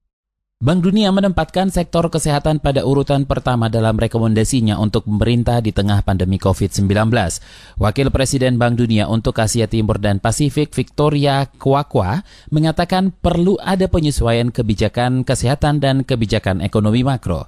Bank 0.60 0.84
Dunia 0.84 1.08
menempatkan 1.16 1.72
sektor 1.72 2.12
kesehatan 2.12 2.60
pada 2.60 2.84
urutan 2.84 3.24
pertama 3.24 3.72
dalam 3.72 3.96
rekomendasinya 3.96 4.76
untuk 4.76 5.08
pemerintah 5.08 5.64
di 5.64 5.72
tengah 5.72 6.04
pandemi 6.04 6.36
COVID-19. 6.36 6.84
Wakil 7.80 8.12
Presiden 8.12 8.60
Bank 8.60 8.76
Dunia 8.76 9.08
untuk 9.08 9.40
Asia 9.40 9.72
Timur 9.72 10.04
dan 10.04 10.20
Pasifik 10.20 10.76
Victoria 10.76 11.48
Kwakwa 11.48 12.28
mengatakan 12.52 13.16
perlu 13.16 13.56
ada 13.64 13.88
penyesuaian 13.88 14.52
kebijakan 14.52 15.24
kesehatan 15.24 15.80
dan 15.80 16.04
kebijakan 16.04 16.60
ekonomi 16.60 17.08
makro. 17.08 17.48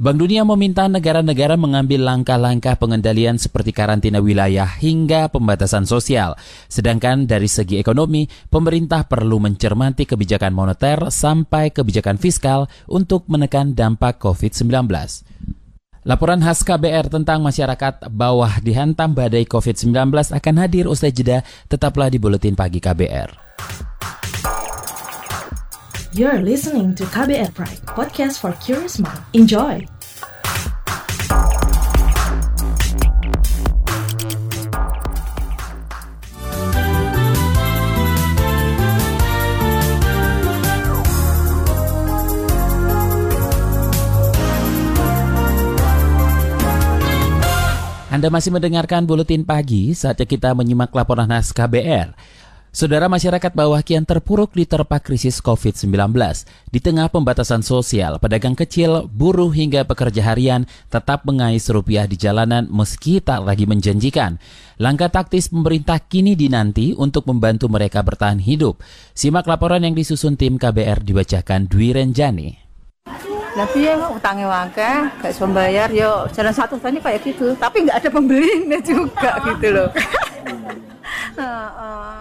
Bank 0.00 0.16
Dunia 0.16 0.48
meminta 0.48 0.88
negara-negara 0.88 1.60
mengambil 1.60 2.00
langkah-langkah 2.08 2.72
pengendalian 2.80 3.36
seperti 3.36 3.68
karantina 3.68 4.16
wilayah 4.16 4.64
hingga 4.64 5.28
pembatasan 5.28 5.84
sosial. 5.84 6.40
Sedangkan 6.72 7.28
dari 7.28 7.44
segi 7.44 7.76
ekonomi, 7.76 8.24
pemerintah 8.48 9.04
perlu 9.04 9.36
mencermati 9.36 10.08
kebijakan 10.08 10.56
moneter 10.56 11.12
sampai 11.12 11.68
kebijakan 11.68 12.16
fiskal 12.16 12.64
untuk 12.88 13.28
menekan 13.28 13.76
dampak 13.76 14.16
COVID-19. 14.24 14.88
Laporan 16.08 16.40
khas 16.40 16.64
KBR 16.64 17.12
tentang 17.12 17.44
masyarakat 17.44 18.08
bawah 18.08 18.56
dihantam 18.64 19.12
badai 19.12 19.44
COVID-19 19.44 19.92
akan 20.32 20.54
hadir 20.64 20.88
usai 20.88 21.12
jeda. 21.12 21.44
Tetaplah 21.68 22.08
di 22.08 22.16
Buletin 22.16 22.56
Pagi 22.56 22.80
KBR. 22.80 23.49
You're 26.10 26.42
listening 26.42 26.98
to 26.98 27.06
KBR 27.06 27.54
Pride, 27.54 27.86
podcast 27.86 28.42
for 28.42 28.50
curious 28.58 28.98
mind. 28.98 29.22
Enjoy! 29.30 29.86
Anda 48.10 48.34
masih 48.34 48.50
mendengarkan 48.50 49.06
Buletin 49.06 49.46
Pagi, 49.46 49.94
saatnya 49.94 50.26
kita 50.26 50.58
menyimak 50.58 50.90
laporan 50.90 51.30
khas 51.30 51.54
KBR. 51.54 52.40
Saudara 52.70 53.10
masyarakat 53.10 53.50
bawah 53.50 53.82
kian 53.82 54.06
terpuruk 54.06 54.54
di 54.54 54.62
terpa 54.62 55.02
krisis 55.02 55.42
COVID-19. 55.42 55.90
Di 56.70 56.78
tengah 56.78 57.10
pembatasan 57.10 57.66
sosial, 57.66 58.22
pedagang 58.22 58.54
kecil, 58.54 59.10
buruh 59.10 59.50
hingga 59.50 59.82
pekerja 59.82 60.22
harian 60.30 60.70
tetap 60.86 61.26
mengais 61.26 61.66
rupiah 61.66 62.06
di 62.06 62.14
jalanan 62.14 62.70
meski 62.70 63.18
tak 63.18 63.42
lagi 63.42 63.66
menjanjikan. 63.66 64.38
Langkah 64.78 65.10
taktis 65.10 65.50
pemerintah 65.50 65.98
kini 65.98 66.38
dinanti 66.38 66.94
untuk 66.94 67.26
membantu 67.26 67.66
mereka 67.66 68.06
bertahan 68.06 68.38
hidup. 68.38 68.78
Simak 69.18 69.50
laporan 69.50 69.82
yang 69.82 69.98
disusun 69.98 70.38
tim 70.38 70.54
KBR 70.54 71.02
dibacakan 71.02 71.66
Dwi 71.66 71.90
Renjani. 71.90 72.54
Tapi 73.50 73.82
ya 73.82 73.98
utangnya 74.14 74.46
wangke, 74.46 75.10
gak 75.18 75.34
bisa 75.34 75.90
yo 75.90 76.22
jalan 76.30 76.54
satu 76.54 76.78
tadi 76.78 77.02
kayak 77.02 77.18
gitu. 77.26 77.50
Tapi 77.58 77.82
nggak 77.82 77.98
ada 77.98 78.10
pembelinya 78.14 78.78
juga 78.78 79.42
gitu 79.42 79.74
loh. 79.74 79.90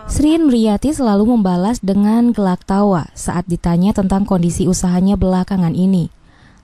Sri 0.10 0.36
Nuriyati 0.36 0.92
selalu 0.92 1.38
membalas 1.38 1.80
dengan 1.80 2.36
gelak 2.36 2.68
tawa 2.68 3.08
saat 3.16 3.48
ditanya 3.48 3.96
tentang 3.96 4.28
kondisi 4.28 4.68
usahanya 4.68 5.16
belakangan 5.16 5.72
ini. 5.72 6.12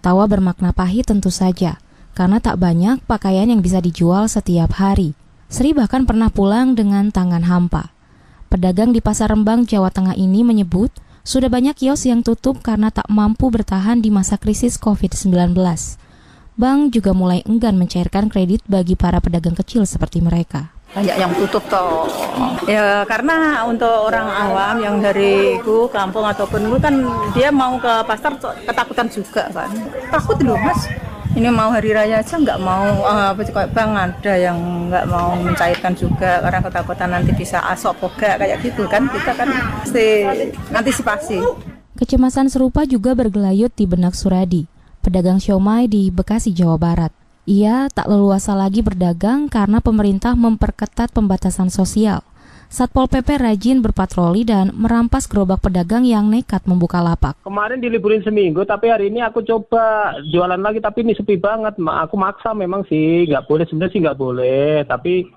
Tawa 0.03 0.27
bermakna 0.27 0.75
pahit 0.75 1.07
tentu 1.07 1.31
saja, 1.31 1.79
karena 2.17 2.43
tak 2.43 2.59
banyak 2.59 2.99
pakaian 3.07 3.47
yang 3.47 3.63
bisa 3.63 3.79
dijual 3.79 4.27
setiap 4.27 4.75
hari. 4.75 5.15
Sri 5.47 5.71
bahkan 5.71 6.03
pernah 6.03 6.27
pulang 6.27 6.75
dengan 6.75 7.15
tangan 7.15 7.47
hampa. 7.47 7.95
Pedagang 8.51 8.91
di 8.91 8.99
Pasar 8.99 9.31
Rembang, 9.31 9.63
Jawa 9.63 9.87
Tengah 9.87 10.19
ini 10.19 10.43
menyebut 10.43 10.91
sudah 11.23 11.47
banyak 11.47 11.79
kios 11.79 12.03
yang 12.03 12.27
tutup 12.27 12.59
karena 12.59 12.91
tak 12.91 13.07
mampu 13.07 13.47
bertahan 13.47 14.03
di 14.03 14.11
masa 14.11 14.35
krisis 14.35 14.75
COVID-19. 14.77 15.55
Bank 16.59 16.79
juga 16.91 17.11
mulai 17.15 17.39
enggan 17.47 17.79
mencairkan 17.79 18.27
kredit 18.27 18.67
bagi 18.67 18.99
para 18.99 19.23
pedagang 19.23 19.55
kecil 19.55 19.87
seperti 19.87 20.19
mereka 20.19 20.74
banyak 20.95 21.15
yang 21.19 21.31
tutup 21.35 21.59
toh. 21.67 22.07
Ya 22.63 23.03
karena 23.03 23.67
untuk 23.67 23.91
orang 23.91 24.31
awam 24.31 24.75
yang 24.79 24.95
dari 25.03 25.59
ku 25.59 25.91
kampung 25.91 26.23
ataupun 26.23 26.71
ku 26.71 26.79
kan 26.79 26.95
dia 27.35 27.51
mau 27.51 27.75
ke 27.75 27.93
pasar 28.07 28.39
ketakutan 28.39 29.11
juga 29.11 29.51
kan. 29.51 29.67
Takut 30.07 30.39
loh 30.39 30.55
mas. 30.55 30.87
Ini 31.35 31.51
mau 31.51 31.67
hari 31.67 31.91
raya 31.91 32.23
aja 32.23 32.39
nggak 32.39 32.63
mau 32.63 33.03
uh, 33.03 33.35
apa 33.35 33.43
kayak 33.43 33.75
bang 33.75 33.91
ada 33.91 34.33
yang 34.39 34.55
nggak 34.87 35.03
mau 35.11 35.35
mencairkan 35.35 35.91
juga 35.91 36.39
karena 36.39 36.63
ketakutan 36.63 37.09
nanti 37.11 37.35
bisa 37.35 37.59
asok 37.75 38.07
poga 38.07 38.39
kayak 38.39 38.63
gitu 38.63 38.87
kan. 38.87 39.11
Kita 39.11 39.35
kan 39.35 39.51
mesti 39.83 40.07
antisipasi. 40.71 41.43
Kecemasan 41.99 42.47
serupa 42.47 42.87
juga 42.87 43.11
bergelayut 43.11 43.71
di 43.75 43.83
benak 43.83 44.15
Suradi, 44.15 44.63
pedagang 45.03 45.43
siomay 45.43 45.91
di 45.91 46.07
Bekasi, 46.07 46.55
Jawa 46.55 46.79
Barat. 46.79 47.24
Ia 47.45 47.93
tak 47.93 48.09
leluasa 48.09 48.57
lagi 48.57 48.81
berdagang 48.81 49.53
karena 49.53 49.77
pemerintah 49.77 50.33
memperketat 50.33 51.13
pembatasan 51.13 51.69
sosial. 51.69 52.25
Satpol 52.73 53.05
PP 53.05 53.37
rajin 53.37 53.85
berpatroli 53.85 54.41
dan 54.41 54.73
merampas 54.73 55.29
gerobak 55.29 55.61
pedagang 55.61 56.01
yang 56.01 56.25
nekat 56.25 56.65
membuka 56.65 56.97
lapak. 57.05 57.37
Kemarin 57.45 57.77
diliburin 57.77 58.25
seminggu, 58.25 58.65
tapi 58.65 58.89
hari 58.89 59.13
ini 59.13 59.21
aku 59.21 59.45
coba 59.45 60.17
jualan 60.33 60.57
lagi, 60.57 60.81
tapi 60.81 61.05
ini 61.05 61.13
sepi 61.13 61.37
banget. 61.37 61.77
Aku 61.77 62.17
maksa 62.17 62.57
memang 62.57 62.81
sih, 62.89 63.29
nggak 63.29 63.45
boleh 63.45 63.69
sebenarnya 63.69 63.93
sih 63.93 64.01
nggak 64.01 64.17
boleh, 64.17 64.81
tapi 64.89 65.29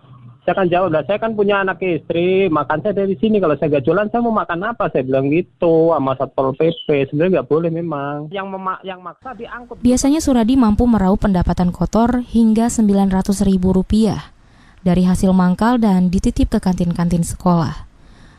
saya 0.49 0.65
kan 0.65 0.73
jawab 0.73 0.97
lah, 0.97 1.05
saya 1.05 1.21
kan 1.21 1.37
punya 1.37 1.61
anak 1.61 1.77
istri, 1.85 2.49
makan 2.49 2.81
saya 2.81 2.97
dari 3.05 3.21
sini. 3.21 3.37
Kalau 3.37 3.53
saya 3.61 3.69
nggak 3.69 3.85
jualan, 3.85 4.09
saya 4.09 4.25
mau 4.25 4.33
makan 4.33 4.65
apa? 4.65 4.89
Saya 4.89 5.05
bilang 5.05 5.29
gitu 5.29 5.93
sama 5.93 6.17
satpol 6.17 6.57
pp. 6.57 6.89
Sebenarnya 7.13 7.33
nggak 7.37 7.49
boleh 7.53 7.69
memang. 7.69 8.33
Yang 8.33 8.57
mema 8.57 8.81
yang 8.81 9.05
maksa 9.05 9.37
diangkut. 9.37 9.77
Biasanya 9.85 10.25
Suradi 10.25 10.57
mampu 10.57 10.89
meraup 10.89 11.21
pendapatan 11.21 11.69
kotor 11.69 12.25
hingga 12.25 12.73
900 12.73 13.29
ribu 13.45 13.77
rupiah 13.77 14.33
dari 14.81 15.05
hasil 15.05 15.37
mangkal 15.37 15.77
dan 15.77 16.09
dititip 16.09 16.49
ke 16.49 16.65
kantin-kantin 16.65 17.29
sekolah. 17.29 17.85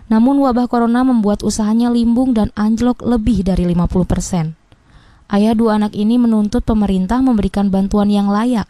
Namun 0.10 0.42
wabah 0.42 0.66
corona 0.66 1.06
membuat 1.06 1.46
usahanya 1.46 1.94
limbung 1.94 2.34
dan 2.34 2.50
anjlok 2.58 3.06
lebih 3.06 3.46
dari 3.46 3.70
50 3.70 3.86
persen. 4.10 4.58
Ayah 5.30 5.54
dua 5.54 5.78
anak 5.78 5.94
ini 5.94 6.18
menuntut 6.18 6.66
pemerintah 6.66 7.22
memberikan 7.22 7.70
bantuan 7.70 8.10
yang 8.10 8.34
layak 8.34 8.66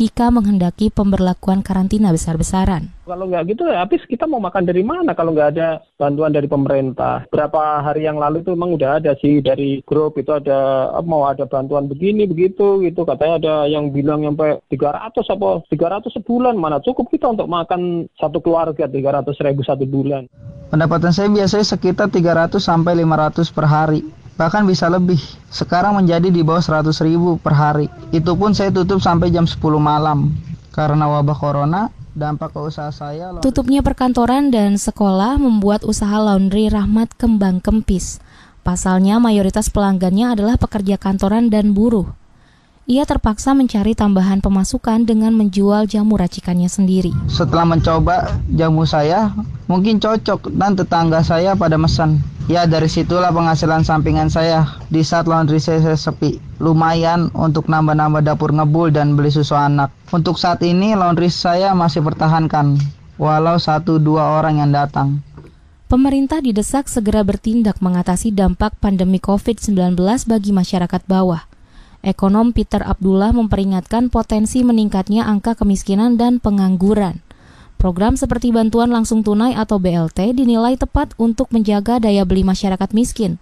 jika 0.00 0.32
menghendaki 0.32 0.88
pemberlakuan 0.88 1.60
karantina 1.60 2.08
besar-besaran. 2.08 2.88
Kalau 3.04 3.28
nggak 3.28 3.52
gitu 3.52 3.68
ya 3.68 3.84
habis 3.84 4.00
kita 4.08 4.24
mau 4.24 4.40
makan 4.40 4.64
dari 4.64 4.80
mana 4.80 5.12
kalau 5.12 5.36
nggak 5.36 5.50
ada 5.52 5.84
bantuan 6.00 6.32
dari 6.32 6.48
pemerintah. 6.48 7.28
Berapa 7.28 7.84
hari 7.84 8.08
yang 8.08 8.16
lalu 8.16 8.40
itu 8.40 8.56
memang 8.56 8.80
udah 8.80 8.96
ada 8.96 9.12
sih 9.20 9.44
dari 9.44 9.84
grup 9.84 10.16
itu 10.16 10.32
ada 10.32 10.88
mau 11.04 11.28
ada 11.28 11.44
bantuan 11.44 11.84
begini 11.84 12.24
begitu 12.24 12.80
gitu 12.80 13.04
katanya 13.04 13.34
ada 13.36 13.54
yang 13.68 13.92
bilang 13.92 14.24
sampai 14.24 14.56
300 14.72 15.20
apa 15.36 15.50
300 15.68 16.16
sebulan 16.16 16.56
mana 16.56 16.80
cukup 16.80 17.12
kita 17.12 17.28
untuk 17.36 17.52
makan 17.52 18.08
satu 18.16 18.40
keluarga 18.40 18.88
300 18.88 19.36
ribu 19.44 19.60
satu 19.60 19.84
bulan. 19.84 20.24
Pendapatan 20.72 21.12
saya 21.12 21.28
biasanya 21.28 21.66
sekitar 21.66 22.08
300 22.08 22.56
sampai 22.56 23.04
500 23.04 23.52
per 23.52 23.66
hari 23.68 24.00
bahkan 24.40 24.64
bisa 24.64 24.88
lebih. 24.88 25.20
Sekarang 25.52 26.00
menjadi 26.00 26.32
di 26.32 26.40
bawah 26.40 26.64
100 26.64 26.96
ribu 27.04 27.36
per 27.36 27.52
hari. 27.52 27.92
Itu 28.08 28.32
pun 28.40 28.56
saya 28.56 28.72
tutup 28.72 29.04
sampai 29.04 29.28
jam 29.28 29.44
10 29.44 29.60
malam. 29.76 30.32
Karena 30.72 31.12
wabah 31.12 31.36
corona, 31.36 31.92
dampak 32.16 32.56
ke 32.56 32.60
usaha 32.64 32.88
saya... 32.88 33.36
Tutupnya 33.44 33.84
perkantoran 33.84 34.48
dan 34.48 34.80
sekolah 34.80 35.36
membuat 35.36 35.84
usaha 35.84 36.16
laundry 36.16 36.72
Rahmat 36.72 37.12
kembang 37.20 37.60
kempis. 37.60 38.24
Pasalnya 38.64 39.20
mayoritas 39.20 39.68
pelanggannya 39.68 40.32
adalah 40.32 40.56
pekerja 40.56 40.96
kantoran 40.96 41.52
dan 41.52 41.76
buruh. 41.76 42.08
Ia 42.90 43.06
terpaksa 43.06 43.54
mencari 43.54 43.94
tambahan 43.94 44.42
pemasukan 44.42 45.06
dengan 45.06 45.30
menjual 45.30 45.86
jamu 45.86 46.18
racikannya 46.18 46.66
sendiri. 46.66 47.14
Setelah 47.30 47.62
mencoba 47.62 48.34
jamu 48.50 48.82
saya, 48.82 49.30
mungkin 49.70 50.02
cocok 50.02 50.50
dan 50.58 50.74
tetangga 50.74 51.22
saya 51.22 51.54
pada 51.54 51.78
mesan. 51.78 52.18
Ya 52.50 52.66
dari 52.66 52.90
situlah 52.90 53.30
penghasilan 53.30 53.86
sampingan 53.86 54.26
saya 54.26 54.66
di 54.90 55.06
saat 55.06 55.30
laundry 55.30 55.62
saya 55.62 55.94
sepi. 55.94 56.42
Lumayan 56.58 57.30
untuk 57.30 57.70
nambah-nambah 57.70 58.26
dapur 58.26 58.50
ngebul 58.50 58.90
dan 58.90 59.14
beli 59.14 59.30
susu 59.30 59.54
anak. 59.54 59.94
Untuk 60.10 60.34
saat 60.34 60.58
ini 60.66 60.98
laundry 60.98 61.30
saya 61.30 61.70
masih 61.78 62.02
pertahankan, 62.02 62.74
walau 63.22 63.54
satu 63.62 64.02
dua 64.02 64.42
orang 64.42 64.66
yang 64.66 64.74
datang. 64.74 65.22
Pemerintah 65.86 66.42
didesak 66.42 66.90
segera 66.90 67.22
bertindak 67.22 67.78
mengatasi 67.78 68.34
dampak 68.34 68.74
pandemi 68.82 69.22
COVID-19 69.22 69.94
bagi 70.26 70.50
masyarakat 70.50 71.02
bawah. 71.06 71.49
Ekonom 72.00 72.56
Peter 72.56 72.80
Abdullah 72.80 73.28
memperingatkan 73.36 74.08
potensi 74.08 74.64
meningkatnya 74.64 75.28
angka 75.28 75.52
kemiskinan 75.52 76.16
dan 76.16 76.40
pengangguran. 76.40 77.20
Program 77.76 78.16
seperti 78.16 78.56
bantuan 78.56 78.88
langsung 78.88 79.20
tunai 79.20 79.52
atau 79.52 79.76
BLT 79.76 80.32
dinilai 80.32 80.80
tepat 80.80 81.12
untuk 81.20 81.52
menjaga 81.52 82.00
daya 82.00 82.24
beli 82.24 82.40
masyarakat 82.40 82.96
miskin. 82.96 83.36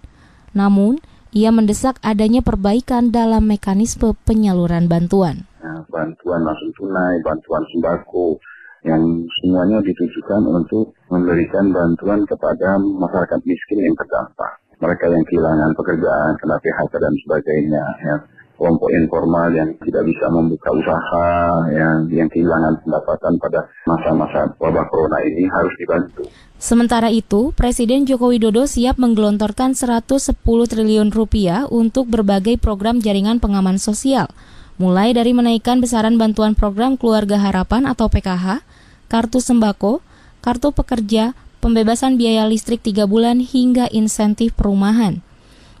Namun, 0.51 0.99
ia 1.31 1.55
mendesak 1.55 2.03
adanya 2.03 2.43
perbaikan 2.43 3.15
dalam 3.15 3.47
mekanisme 3.47 4.11
penyaluran 4.27 4.91
bantuan. 4.91 5.47
Nah, 5.63 5.79
bantuan 5.87 6.43
langsung 6.43 6.71
tunai, 6.75 7.15
bantuan 7.23 7.63
sembako, 7.71 8.43
yang 8.83 9.23
semuanya 9.39 9.79
ditujukan 9.87 10.43
untuk 10.43 10.91
memberikan 11.07 11.71
bantuan 11.71 12.27
kepada 12.27 12.75
masyarakat 12.75 13.39
miskin 13.47 13.87
yang 13.87 13.95
terdampak. 13.95 14.51
Mereka 14.83 15.11
yang 15.11 15.23
kehilangan 15.27 15.71
pekerjaan, 15.79 16.31
kena 16.43 16.55
PHK 16.59 16.93
dan 16.95 17.13
sebagainya. 17.23 17.83
Ya 18.03 18.15
kelompok 18.59 18.91
informal 18.91 19.47
yang 19.55 19.71
tidak 19.79 20.03
bisa 20.03 20.27
membuka 20.27 20.67
usaha, 20.75 21.27
yang 21.71 22.11
yang 22.11 22.27
kehilangan 22.27 22.83
pendapatan 22.83 23.39
pada 23.39 23.71
masa-masa 23.87 24.51
wabah 24.59 24.85
corona 24.91 25.23
ini 25.23 25.47
harus 25.47 25.71
dibantu. 25.79 26.27
Sementara 26.59 27.07
itu, 27.07 27.55
Presiden 27.55 28.03
Joko 28.03 28.35
Widodo 28.35 28.67
siap 28.67 28.99
menggelontorkan 28.99 29.79
110 29.79 30.35
triliun 30.43 31.15
rupiah 31.15 31.63
untuk 31.71 32.11
berbagai 32.11 32.59
program 32.59 32.99
jaringan 32.99 33.39
pengaman 33.39 33.79
sosial, 33.79 34.27
mulai 34.75 35.15
dari 35.15 35.31
menaikkan 35.31 35.79
besaran 35.79 36.19
bantuan 36.19 36.59
program 36.59 36.99
Keluarga 36.99 37.39
Harapan 37.39 37.87
atau 37.87 38.11
PKH, 38.11 38.59
kartu 39.07 39.39
sembako, 39.39 40.03
kartu 40.43 40.75
pekerja, 40.75 41.31
pembebasan 41.63 42.19
biaya 42.19 42.43
listrik 42.43 42.83
3 42.83 43.07
bulan 43.07 43.39
hingga 43.39 43.87
insentif 43.95 44.51
perumahan. 44.51 45.23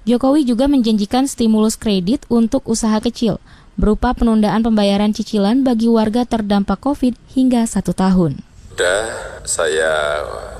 Jokowi 0.07 0.47
juga 0.47 0.71
menjanjikan 0.71 1.27
stimulus 1.27 1.75
kredit 1.75 2.23
untuk 2.31 2.63
usaha 2.67 2.95
kecil 3.03 3.43
berupa 3.79 4.11
penundaan 4.11 4.59
pembayaran 4.59 5.15
cicilan 5.15 5.63
bagi 5.63 5.87
warga 5.87 6.27
terdampak 6.27 6.83
COVID 6.83 7.15
hingga 7.31 7.63
satu 7.63 7.95
tahun. 7.95 8.43
Sudah 8.75 9.03
saya 9.47 9.93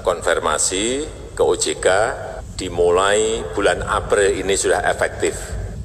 konfirmasi 0.03 1.07
ke 1.35 1.43
OJK 1.43 1.87
dimulai 2.59 3.43
bulan 3.55 3.83
April 3.83 4.39
ini 4.39 4.55
sudah 4.55 4.83
efektif. 4.87 5.35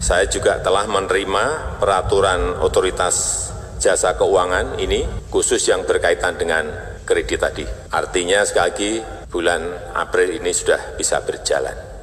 Saya 0.03 0.27
juga 0.27 0.59
telah 0.59 0.87
menerima 0.90 1.79
peraturan 1.79 2.59
otoritas 2.62 3.47
jasa 3.79 4.19
keuangan 4.19 4.79
ini 4.83 5.07
khusus 5.31 5.62
yang 5.71 5.87
berkaitan 5.87 6.35
dengan 6.38 6.67
kredit 7.07 7.43
tadi. 7.43 7.67
Artinya 7.95 8.43
sekali 8.43 8.67
lagi 8.67 8.93
bulan 9.31 9.62
April 9.95 10.38
ini 10.38 10.51
sudah 10.51 10.99
bisa 10.99 11.23
berjalan. 11.23 11.93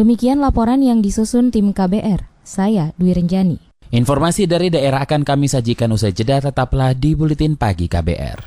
Demikian 0.00 0.40
laporan 0.40 0.80
yang 0.80 1.04
disusun 1.04 1.52
tim 1.52 1.76
KBR. 1.76 2.24
Saya 2.40 2.96
Dwi 2.96 3.12
Renjani. 3.12 3.60
Informasi 3.92 4.48
dari 4.48 4.72
daerah 4.72 5.04
akan 5.04 5.28
kami 5.28 5.44
sajikan 5.44 5.92
usai 5.92 6.16
jeda 6.16 6.40
tetaplah 6.40 6.96
di 6.96 7.12
Buletin 7.12 7.52
Pagi 7.52 7.84
KBR. 7.84 8.40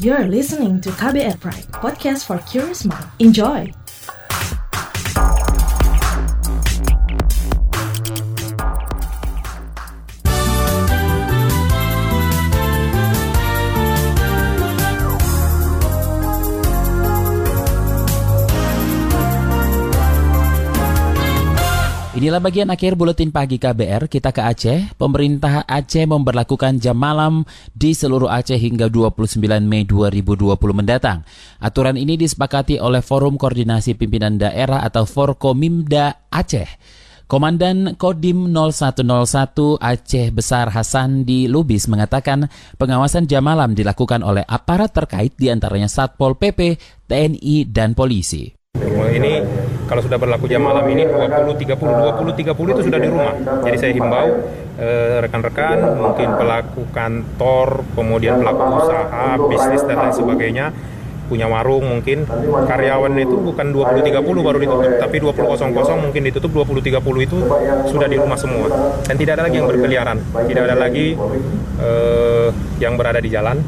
You're 0.00 0.24
listening 0.32 0.80
to 0.80 0.88
KBR 0.96 1.36
Pride, 1.36 1.68
podcast 1.68 2.24
for 2.24 2.40
curious 2.48 2.88
mind. 2.88 3.04
Enjoy! 3.20 3.68
Inilah 22.18 22.42
bagian 22.42 22.66
akhir 22.66 22.98
buletin 22.98 23.30
pagi 23.30 23.62
KBR. 23.62 24.10
Kita 24.10 24.34
ke 24.34 24.42
Aceh. 24.42 24.98
Pemerintah 24.98 25.62
Aceh 25.62 26.02
memperlakukan 26.02 26.82
jam 26.82 26.98
malam 26.98 27.46
di 27.70 27.94
seluruh 27.94 28.26
Aceh 28.26 28.58
hingga 28.58 28.90
29 28.90 29.38
Mei 29.62 29.86
2020 29.86 30.50
mendatang. 30.74 31.22
Aturan 31.62 31.94
ini 31.94 32.18
disepakati 32.18 32.82
oleh 32.82 33.06
Forum 33.06 33.38
Koordinasi 33.38 33.94
Pimpinan 33.94 34.34
Daerah 34.34 34.82
atau 34.82 35.06
Forkomimda 35.06 36.26
Aceh. 36.26 36.66
Komandan 37.30 37.94
Kodim 37.94 38.50
0101 38.50 39.78
Aceh 39.78 40.26
Besar 40.34 40.74
Hasan 40.74 41.22
di 41.22 41.46
Lubis 41.46 41.86
mengatakan 41.86 42.50
pengawasan 42.82 43.30
jam 43.30 43.46
malam 43.46 43.78
dilakukan 43.78 44.26
oleh 44.26 44.42
aparat 44.42 44.90
terkait 44.90 45.38
di 45.38 45.54
antaranya 45.54 45.86
Satpol 45.86 46.34
PP, 46.34 46.82
TNI, 47.06 47.70
dan 47.70 47.94
polisi. 47.94 48.57
Ini 49.08 49.32
kalau 49.88 50.04
sudah 50.04 50.18
berlaku 50.20 50.44
jam 50.46 50.60
malam 50.60 50.84
ini 50.92 51.08
20 51.08 51.56
30 51.56 51.74
20 51.80 52.52
30 52.54 52.74
itu 52.76 52.82
sudah 52.84 53.00
di 53.00 53.08
rumah. 53.08 53.34
Jadi 53.64 53.76
saya 53.80 53.92
himbau 53.96 54.28
eh, 54.78 55.16
rekan-rekan, 55.24 55.76
eh, 55.80 55.96
mungkin 55.96 56.28
pelaku 56.36 56.82
kantor, 56.92 57.68
kemudian 57.96 58.44
pelaku 58.44 58.62
usaha, 58.84 59.28
bisnis 59.48 59.82
dan 59.88 59.96
lain 59.96 60.14
sebagainya 60.14 60.66
punya 61.28 61.44
warung 61.44 61.84
mungkin 61.84 62.24
karyawan 62.64 63.12
itu 63.20 63.36
bukan 63.36 63.68
20.30 63.76 64.24
baru 64.24 64.58
ditutup 64.64 64.92
tapi 64.96 65.16
20.00 65.20 65.76
mungkin 66.00 66.22
ditutup 66.24 66.50
20.30 66.64 67.28
itu 67.28 67.38
sudah 67.92 68.08
di 68.08 68.16
rumah 68.16 68.40
semua 68.40 68.96
dan 69.04 69.14
tidak 69.20 69.36
ada 69.36 69.44
lagi 69.44 69.56
yang 69.60 69.68
berkeliaran 69.68 70.18
tidak 70.48 70.62
ada 70.64 70.76
lagi 70.80 71.06
uh, 71.84 72.48
yang 72.80 72.96
berada 72.96 73.20
di 73.20 73.28
jalan 73.28 73.60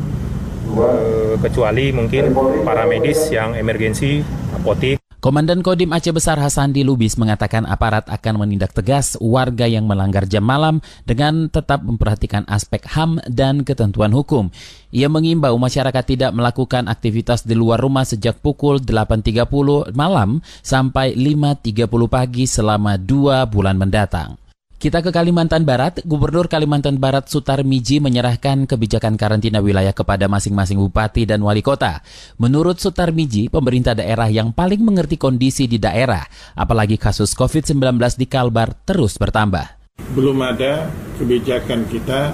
uh, 0.73 1.37
kecuali 1.37 1.93
mungkin 1.93 2.33
para 2.65 2.89
medis 2.89 3.29
yang 3.29 3.53
emergensi 3.53 4.25
apotik 4.57 5.00
Komandan 5.21 5.61
Kodim 5.61 5.93
Aceh 5.93 6.17
Besar 6.17 6.41
Hasandi 6.41 6.81
Lubis 6.81 7.21
mengatakan 7.21 7.69
aparat 7.69 8.09
akan 8.09 8.41
menindak 8.41 8.73
tegas 8.73 9.21
warga 9.21 9.69
yang 9.69 9.85
melanggar 9.85 10.25
jam 10.25 10.41
malam 10.41 10.81
dengan 11.05 11.53
tetap 11.53 11.85
memperhatikan 11.85 12.49
aspek 12.49 12.81
HAM 12.89 13.21
dan 13.29 13.61
ketentuan 13.61 14.17
hukum. 14.17 14.49
Ia 14.89 15.13
mengimbau 15.13 15.53
masyarakat 15.61 16.05
tidak 16.09 16.33
melakukan 16.33 16.89
aktivitas 16.89 17.45
di 17.45 17.53
luar 17.53 17.85
rumah 17.85 18.09
sejak 18.09 18.41
pukul 18.41 18.81
8.30 18.81 19.93
malam 19.93 20.41
sampai 20.65 21.13
5.30 21.13 21.85
pagi 22.09 22.49
selama 22.49 22.97
dua 22.97 23.45
bulan 23.45 23.77
mendatang. 23.77 24.40
Kita 24.81 25.05
ke 25.05 25.13
Kalimantan 25.13 25.69
Barat, 25.69 26.01
Gubernur 26.09 26.49
Kalimantan 26.49 26.97
Barat 26.97 27.29
Sutar 27.29 27.61
Miji 27.69 28.01
menyerahkan 28.01 28.65
kebijakan 28.65 29.21
karantina 29.21 29.61
wilayah 29.61 29.93
kepada 29.93 30.25
masing-masing 30.25 30.81
bupati 30.81 31.29
dan 31.29 31.45
wali 31.45 31.61
kota. 31.61 32.01
Menurut 32.41 32.81
Sutar 32.81 33.13
Miji, 33.13 33.53
pemerintah 33.53 33.93
daerah 33.93 34.33
yang 34.33 34.57
paling 34.57 34.81
mengerti 34.81 35.21
kondisi 35.21 35.69
di 35.69 35.77
daerah, 35.77 36.25
apalagi 36.57 36.97
kasus 36.97 37.37
COVID-19 37.37 37.77
di 38.17 38.25
Kalbar 38.25 38.73
terus 38.89 39.21
bertambah. 39.21 40.01
Belum 40.17 40.41
ada 40.41 40.89
kebijakan 41.21 41.85
kita 41.85 42.33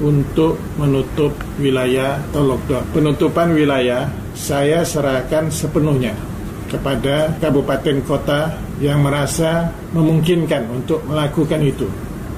untuk 0.00 0.56
menutup 0.80 1.36
wilayah 1.60 2.24
atau 2.32 2.56
lockdown. 2.56 2.88
Penutupan 2.96 3.52
wilayah 3.52 4.08
saya 4.32 4.80
serahkan 4.80 5.52
sepenuhnya 5.52 6.31
kepada 6.72 7.36
kabupaten 7.36 8.00
kota 8.08 8.56
yang 8.80 9.04
merasa 9.04 9.68
memungkinkan 9.92 10.72
untuk 10.72 11.04
melakukan 11.04 11.60
itu 11.60 11.84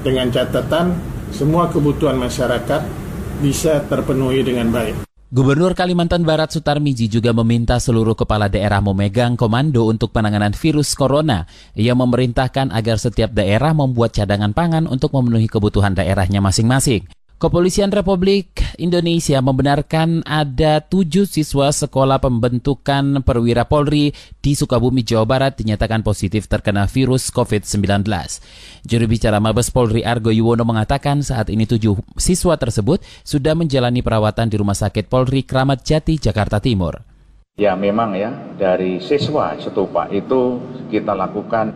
dengan 0.03 0.27
catatan 0.27 0.93
semua 1.31 1.71
kebutuhan 1.71 2.19
masyarakat 2.19 2.81
bisa 3.39 3.79
terpenuhi 3.87 4.43
dengan 4.43 4.69
baik. 4.69 5.07
Gubernur 5.35 5.75
Kalimantan 5.75 6.23
Barat 6.23 6.53
Sutarmiji 6.53 7.09
juga 7.11 7.33
meminta 7.35 7.75
seluruh 7.81 8.15
kepala 8.15 8.47
daerah 8.47 8.79
memegang 8.79 9.35
komando 9.35 9.89
untuk 9.89 10.13
penanganan 10.13 10.53
virus 10.53 10.93
corona. 10.95 11.49
Ia 11.75 11.91
memerintahkan 11.97 12.71
agar 12.71 12.95
setiap 13.01 13.33
daerah 13.33 13.75
membuat 13.75 14.15
cadangan 14.15 14.53
pangan 14.55 14.85
untuk 14.85 15.11
memenuhi 15.11 15.49
kebutuhan 15.49 15.97
daerahnya 15.97 16.39
masing-masing. 16.39 17.03
Kepolisian 17.35 17.91
Republik 17.91 18.63
Indonesia 18.79 19.43
membenarkan 19.43 20.23
ada 20.23 20.79
tujuh 20.79 21.27
siswa 21.27 21.67
sekolah 21.67 22.23
pembentukan 22.23 23.19
perwira 23.27 23.67
Polri 23.67 24.15
di 24.39 24.55
Sukabumi, 24.55 25.03
Jawa 25.03 25.27
Barat 25.27 25.59
dinyatakan 25.59 25.99
positif 25.99 26.47
terkena 26.47 26.87
virus 26.87 27.27
COVID-19. 27.35 28.07
Juru 28.87 29.05
bicara 29.11 29.43
Mabes 29.43 29.67
Polri 29.67 30.07
Argo 30.07 30.31
Yuwono 30.31 30.63
mengatakan 30.63 31.27
saat 31.27 31.51
ini 31.51 31.67
tujuh 31.67 31.99
siswa 32.15 32.55
tersebut 32.55 33.03
sudah 33.27 33.51
menjalani 33.51 33.99
perawatan 33.99 34.47
di 34.47 34.55
Rumah 34.55 34.79
Sakit 34.79 35.11
Polri 35.11 35.43
Kramat 35.43 35.83
Jati, 35.83 36.15
Jakarta 36.15 36.63
Timur. 36.63 37.14
Ya 37.55 37.71
memang 37.71 38.11
ya 38.19 38.35
dari 38.59 38.99
siswa 38.99 39.55
setupa 39.55 40.11
itu 40.11 40.59
kita 40.91 41.15
lakukan 41.15 41.71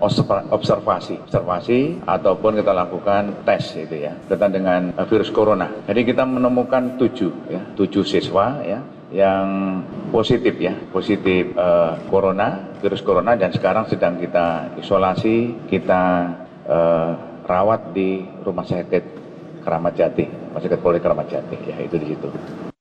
observasi, 0.52 1.24
observasi 1.24 2.04
ataupun 2.04 2.60
kita 2.60 2.76
lakukan 2.76 3.48
tes 3.48 3.80
itu 3.80 4.04
ya 4.04 4.12
tentang 4.28 4.60
dengan 4.60 4.92
eh, 4.92 5.08
virus 5.08 5.32
corona. 5.32 5.72
Jadi 5.88 6.04
kita 6.04 6.28
menemukan 6.28 7.00
tujuh 7.00 7.32
ya 7.48 7.64
tujuh 7.80 8.04
siswa 8.04 8.60
ya 8.60 8.84
yang 9.16 9.80
positif 10.12 10.60
ya 10.60 10.76
positif 10.92 11.56
uh, 11.56 11.96
corona 12.12 12.76
virus 12.84 13.00
corona 13.00 13.40
dan 13.40 13.56
sekarang 13.56 13.88
sedang 13.88 14.20
kita 14.20 14.76
isolasi 14.84 15.64
kita 15.72 16.28
uh, 16.68 17.12
rawat 17.48 17.96
di 17.96 18.28
rumah 18.44 18.68
sakit 18.68 19.16
Keramat 19.64 19.96
Jati, 19.96 20.28
rumah 20.28 20.60
sakit 20.60 20.80
Polri 20.84 21.00
Keramat 21.00 21.32
Jati 21.32 21.56
ya 21.72 21.80
itu 21.80 21.96
di 21.96 22.08
situ. 22.12 22.28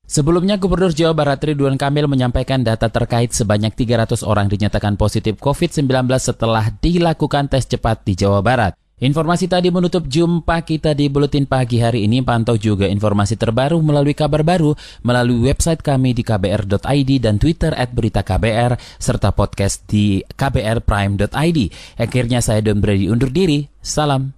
Sebelumnya 0.09 0.57
Gubernur 0.57 0.97
Jawa 0.97 1.13
Barat 1.13 1.45
Ridwan 1.45 1.77
Kamil 1.77 2.09
menyampaikan 2.09 2.65
data 2.65 2.89
terkait 2.89 3.29
sebanyak 3.37 3.77
300 3.77 4.25
orang 4.25 4.49
dinyatakan 4.49 4.97
positif 4.97 5.37
COVID-19 5.37 5.85
setelah 6.17 6.73
dilakukan 6.81 7.53
tes 7.53 7.69
cepat 7.69 8.09
di 8.09 8.17
Jawa 8.17 8.41
Barat. 8.41 8.73
Informasi 9.05 9.53
tadi 9.53 9.69
menutup 9.69 10.09
jumpa 10.09 10.65
kita 10.65 10.97
di 10.97 11.13
Buletin 11.13 11.45
Pagi 11.45 11.79
hari 11.85 12.09
ini. 12.09 12.25
Pantau 12.25 12.57
juga 12.57 12.89
informasi 12.89 13.37
terbaru 13.37 13.79
melalui 13.85 14.17
kabar 14.17 14.41
baru 14.41 14.73
melalui 15.05 15.45
website 15.45 15.85
kami 15.85 16.17
di 16.17 16.25
kbr.id 16.25 17.11
dan 17.21 17.37
Twitter 17.37 17.77
at 17.77 17.93
berita 17.93 18.25
KBR, 18.25 18.81
serta 18.97 19.37
podcast 19.37 19.85
di 19.87 20.25
kbrprime.id. 20.25 21.59
Akhirnya 22.01 22.41
saya 22.41 22.65
Don 22.65 22.81
Brady 22.81 23.13
undur 23.13 23.29
diri. 23.29 23.69
Salam. 23.85 24.38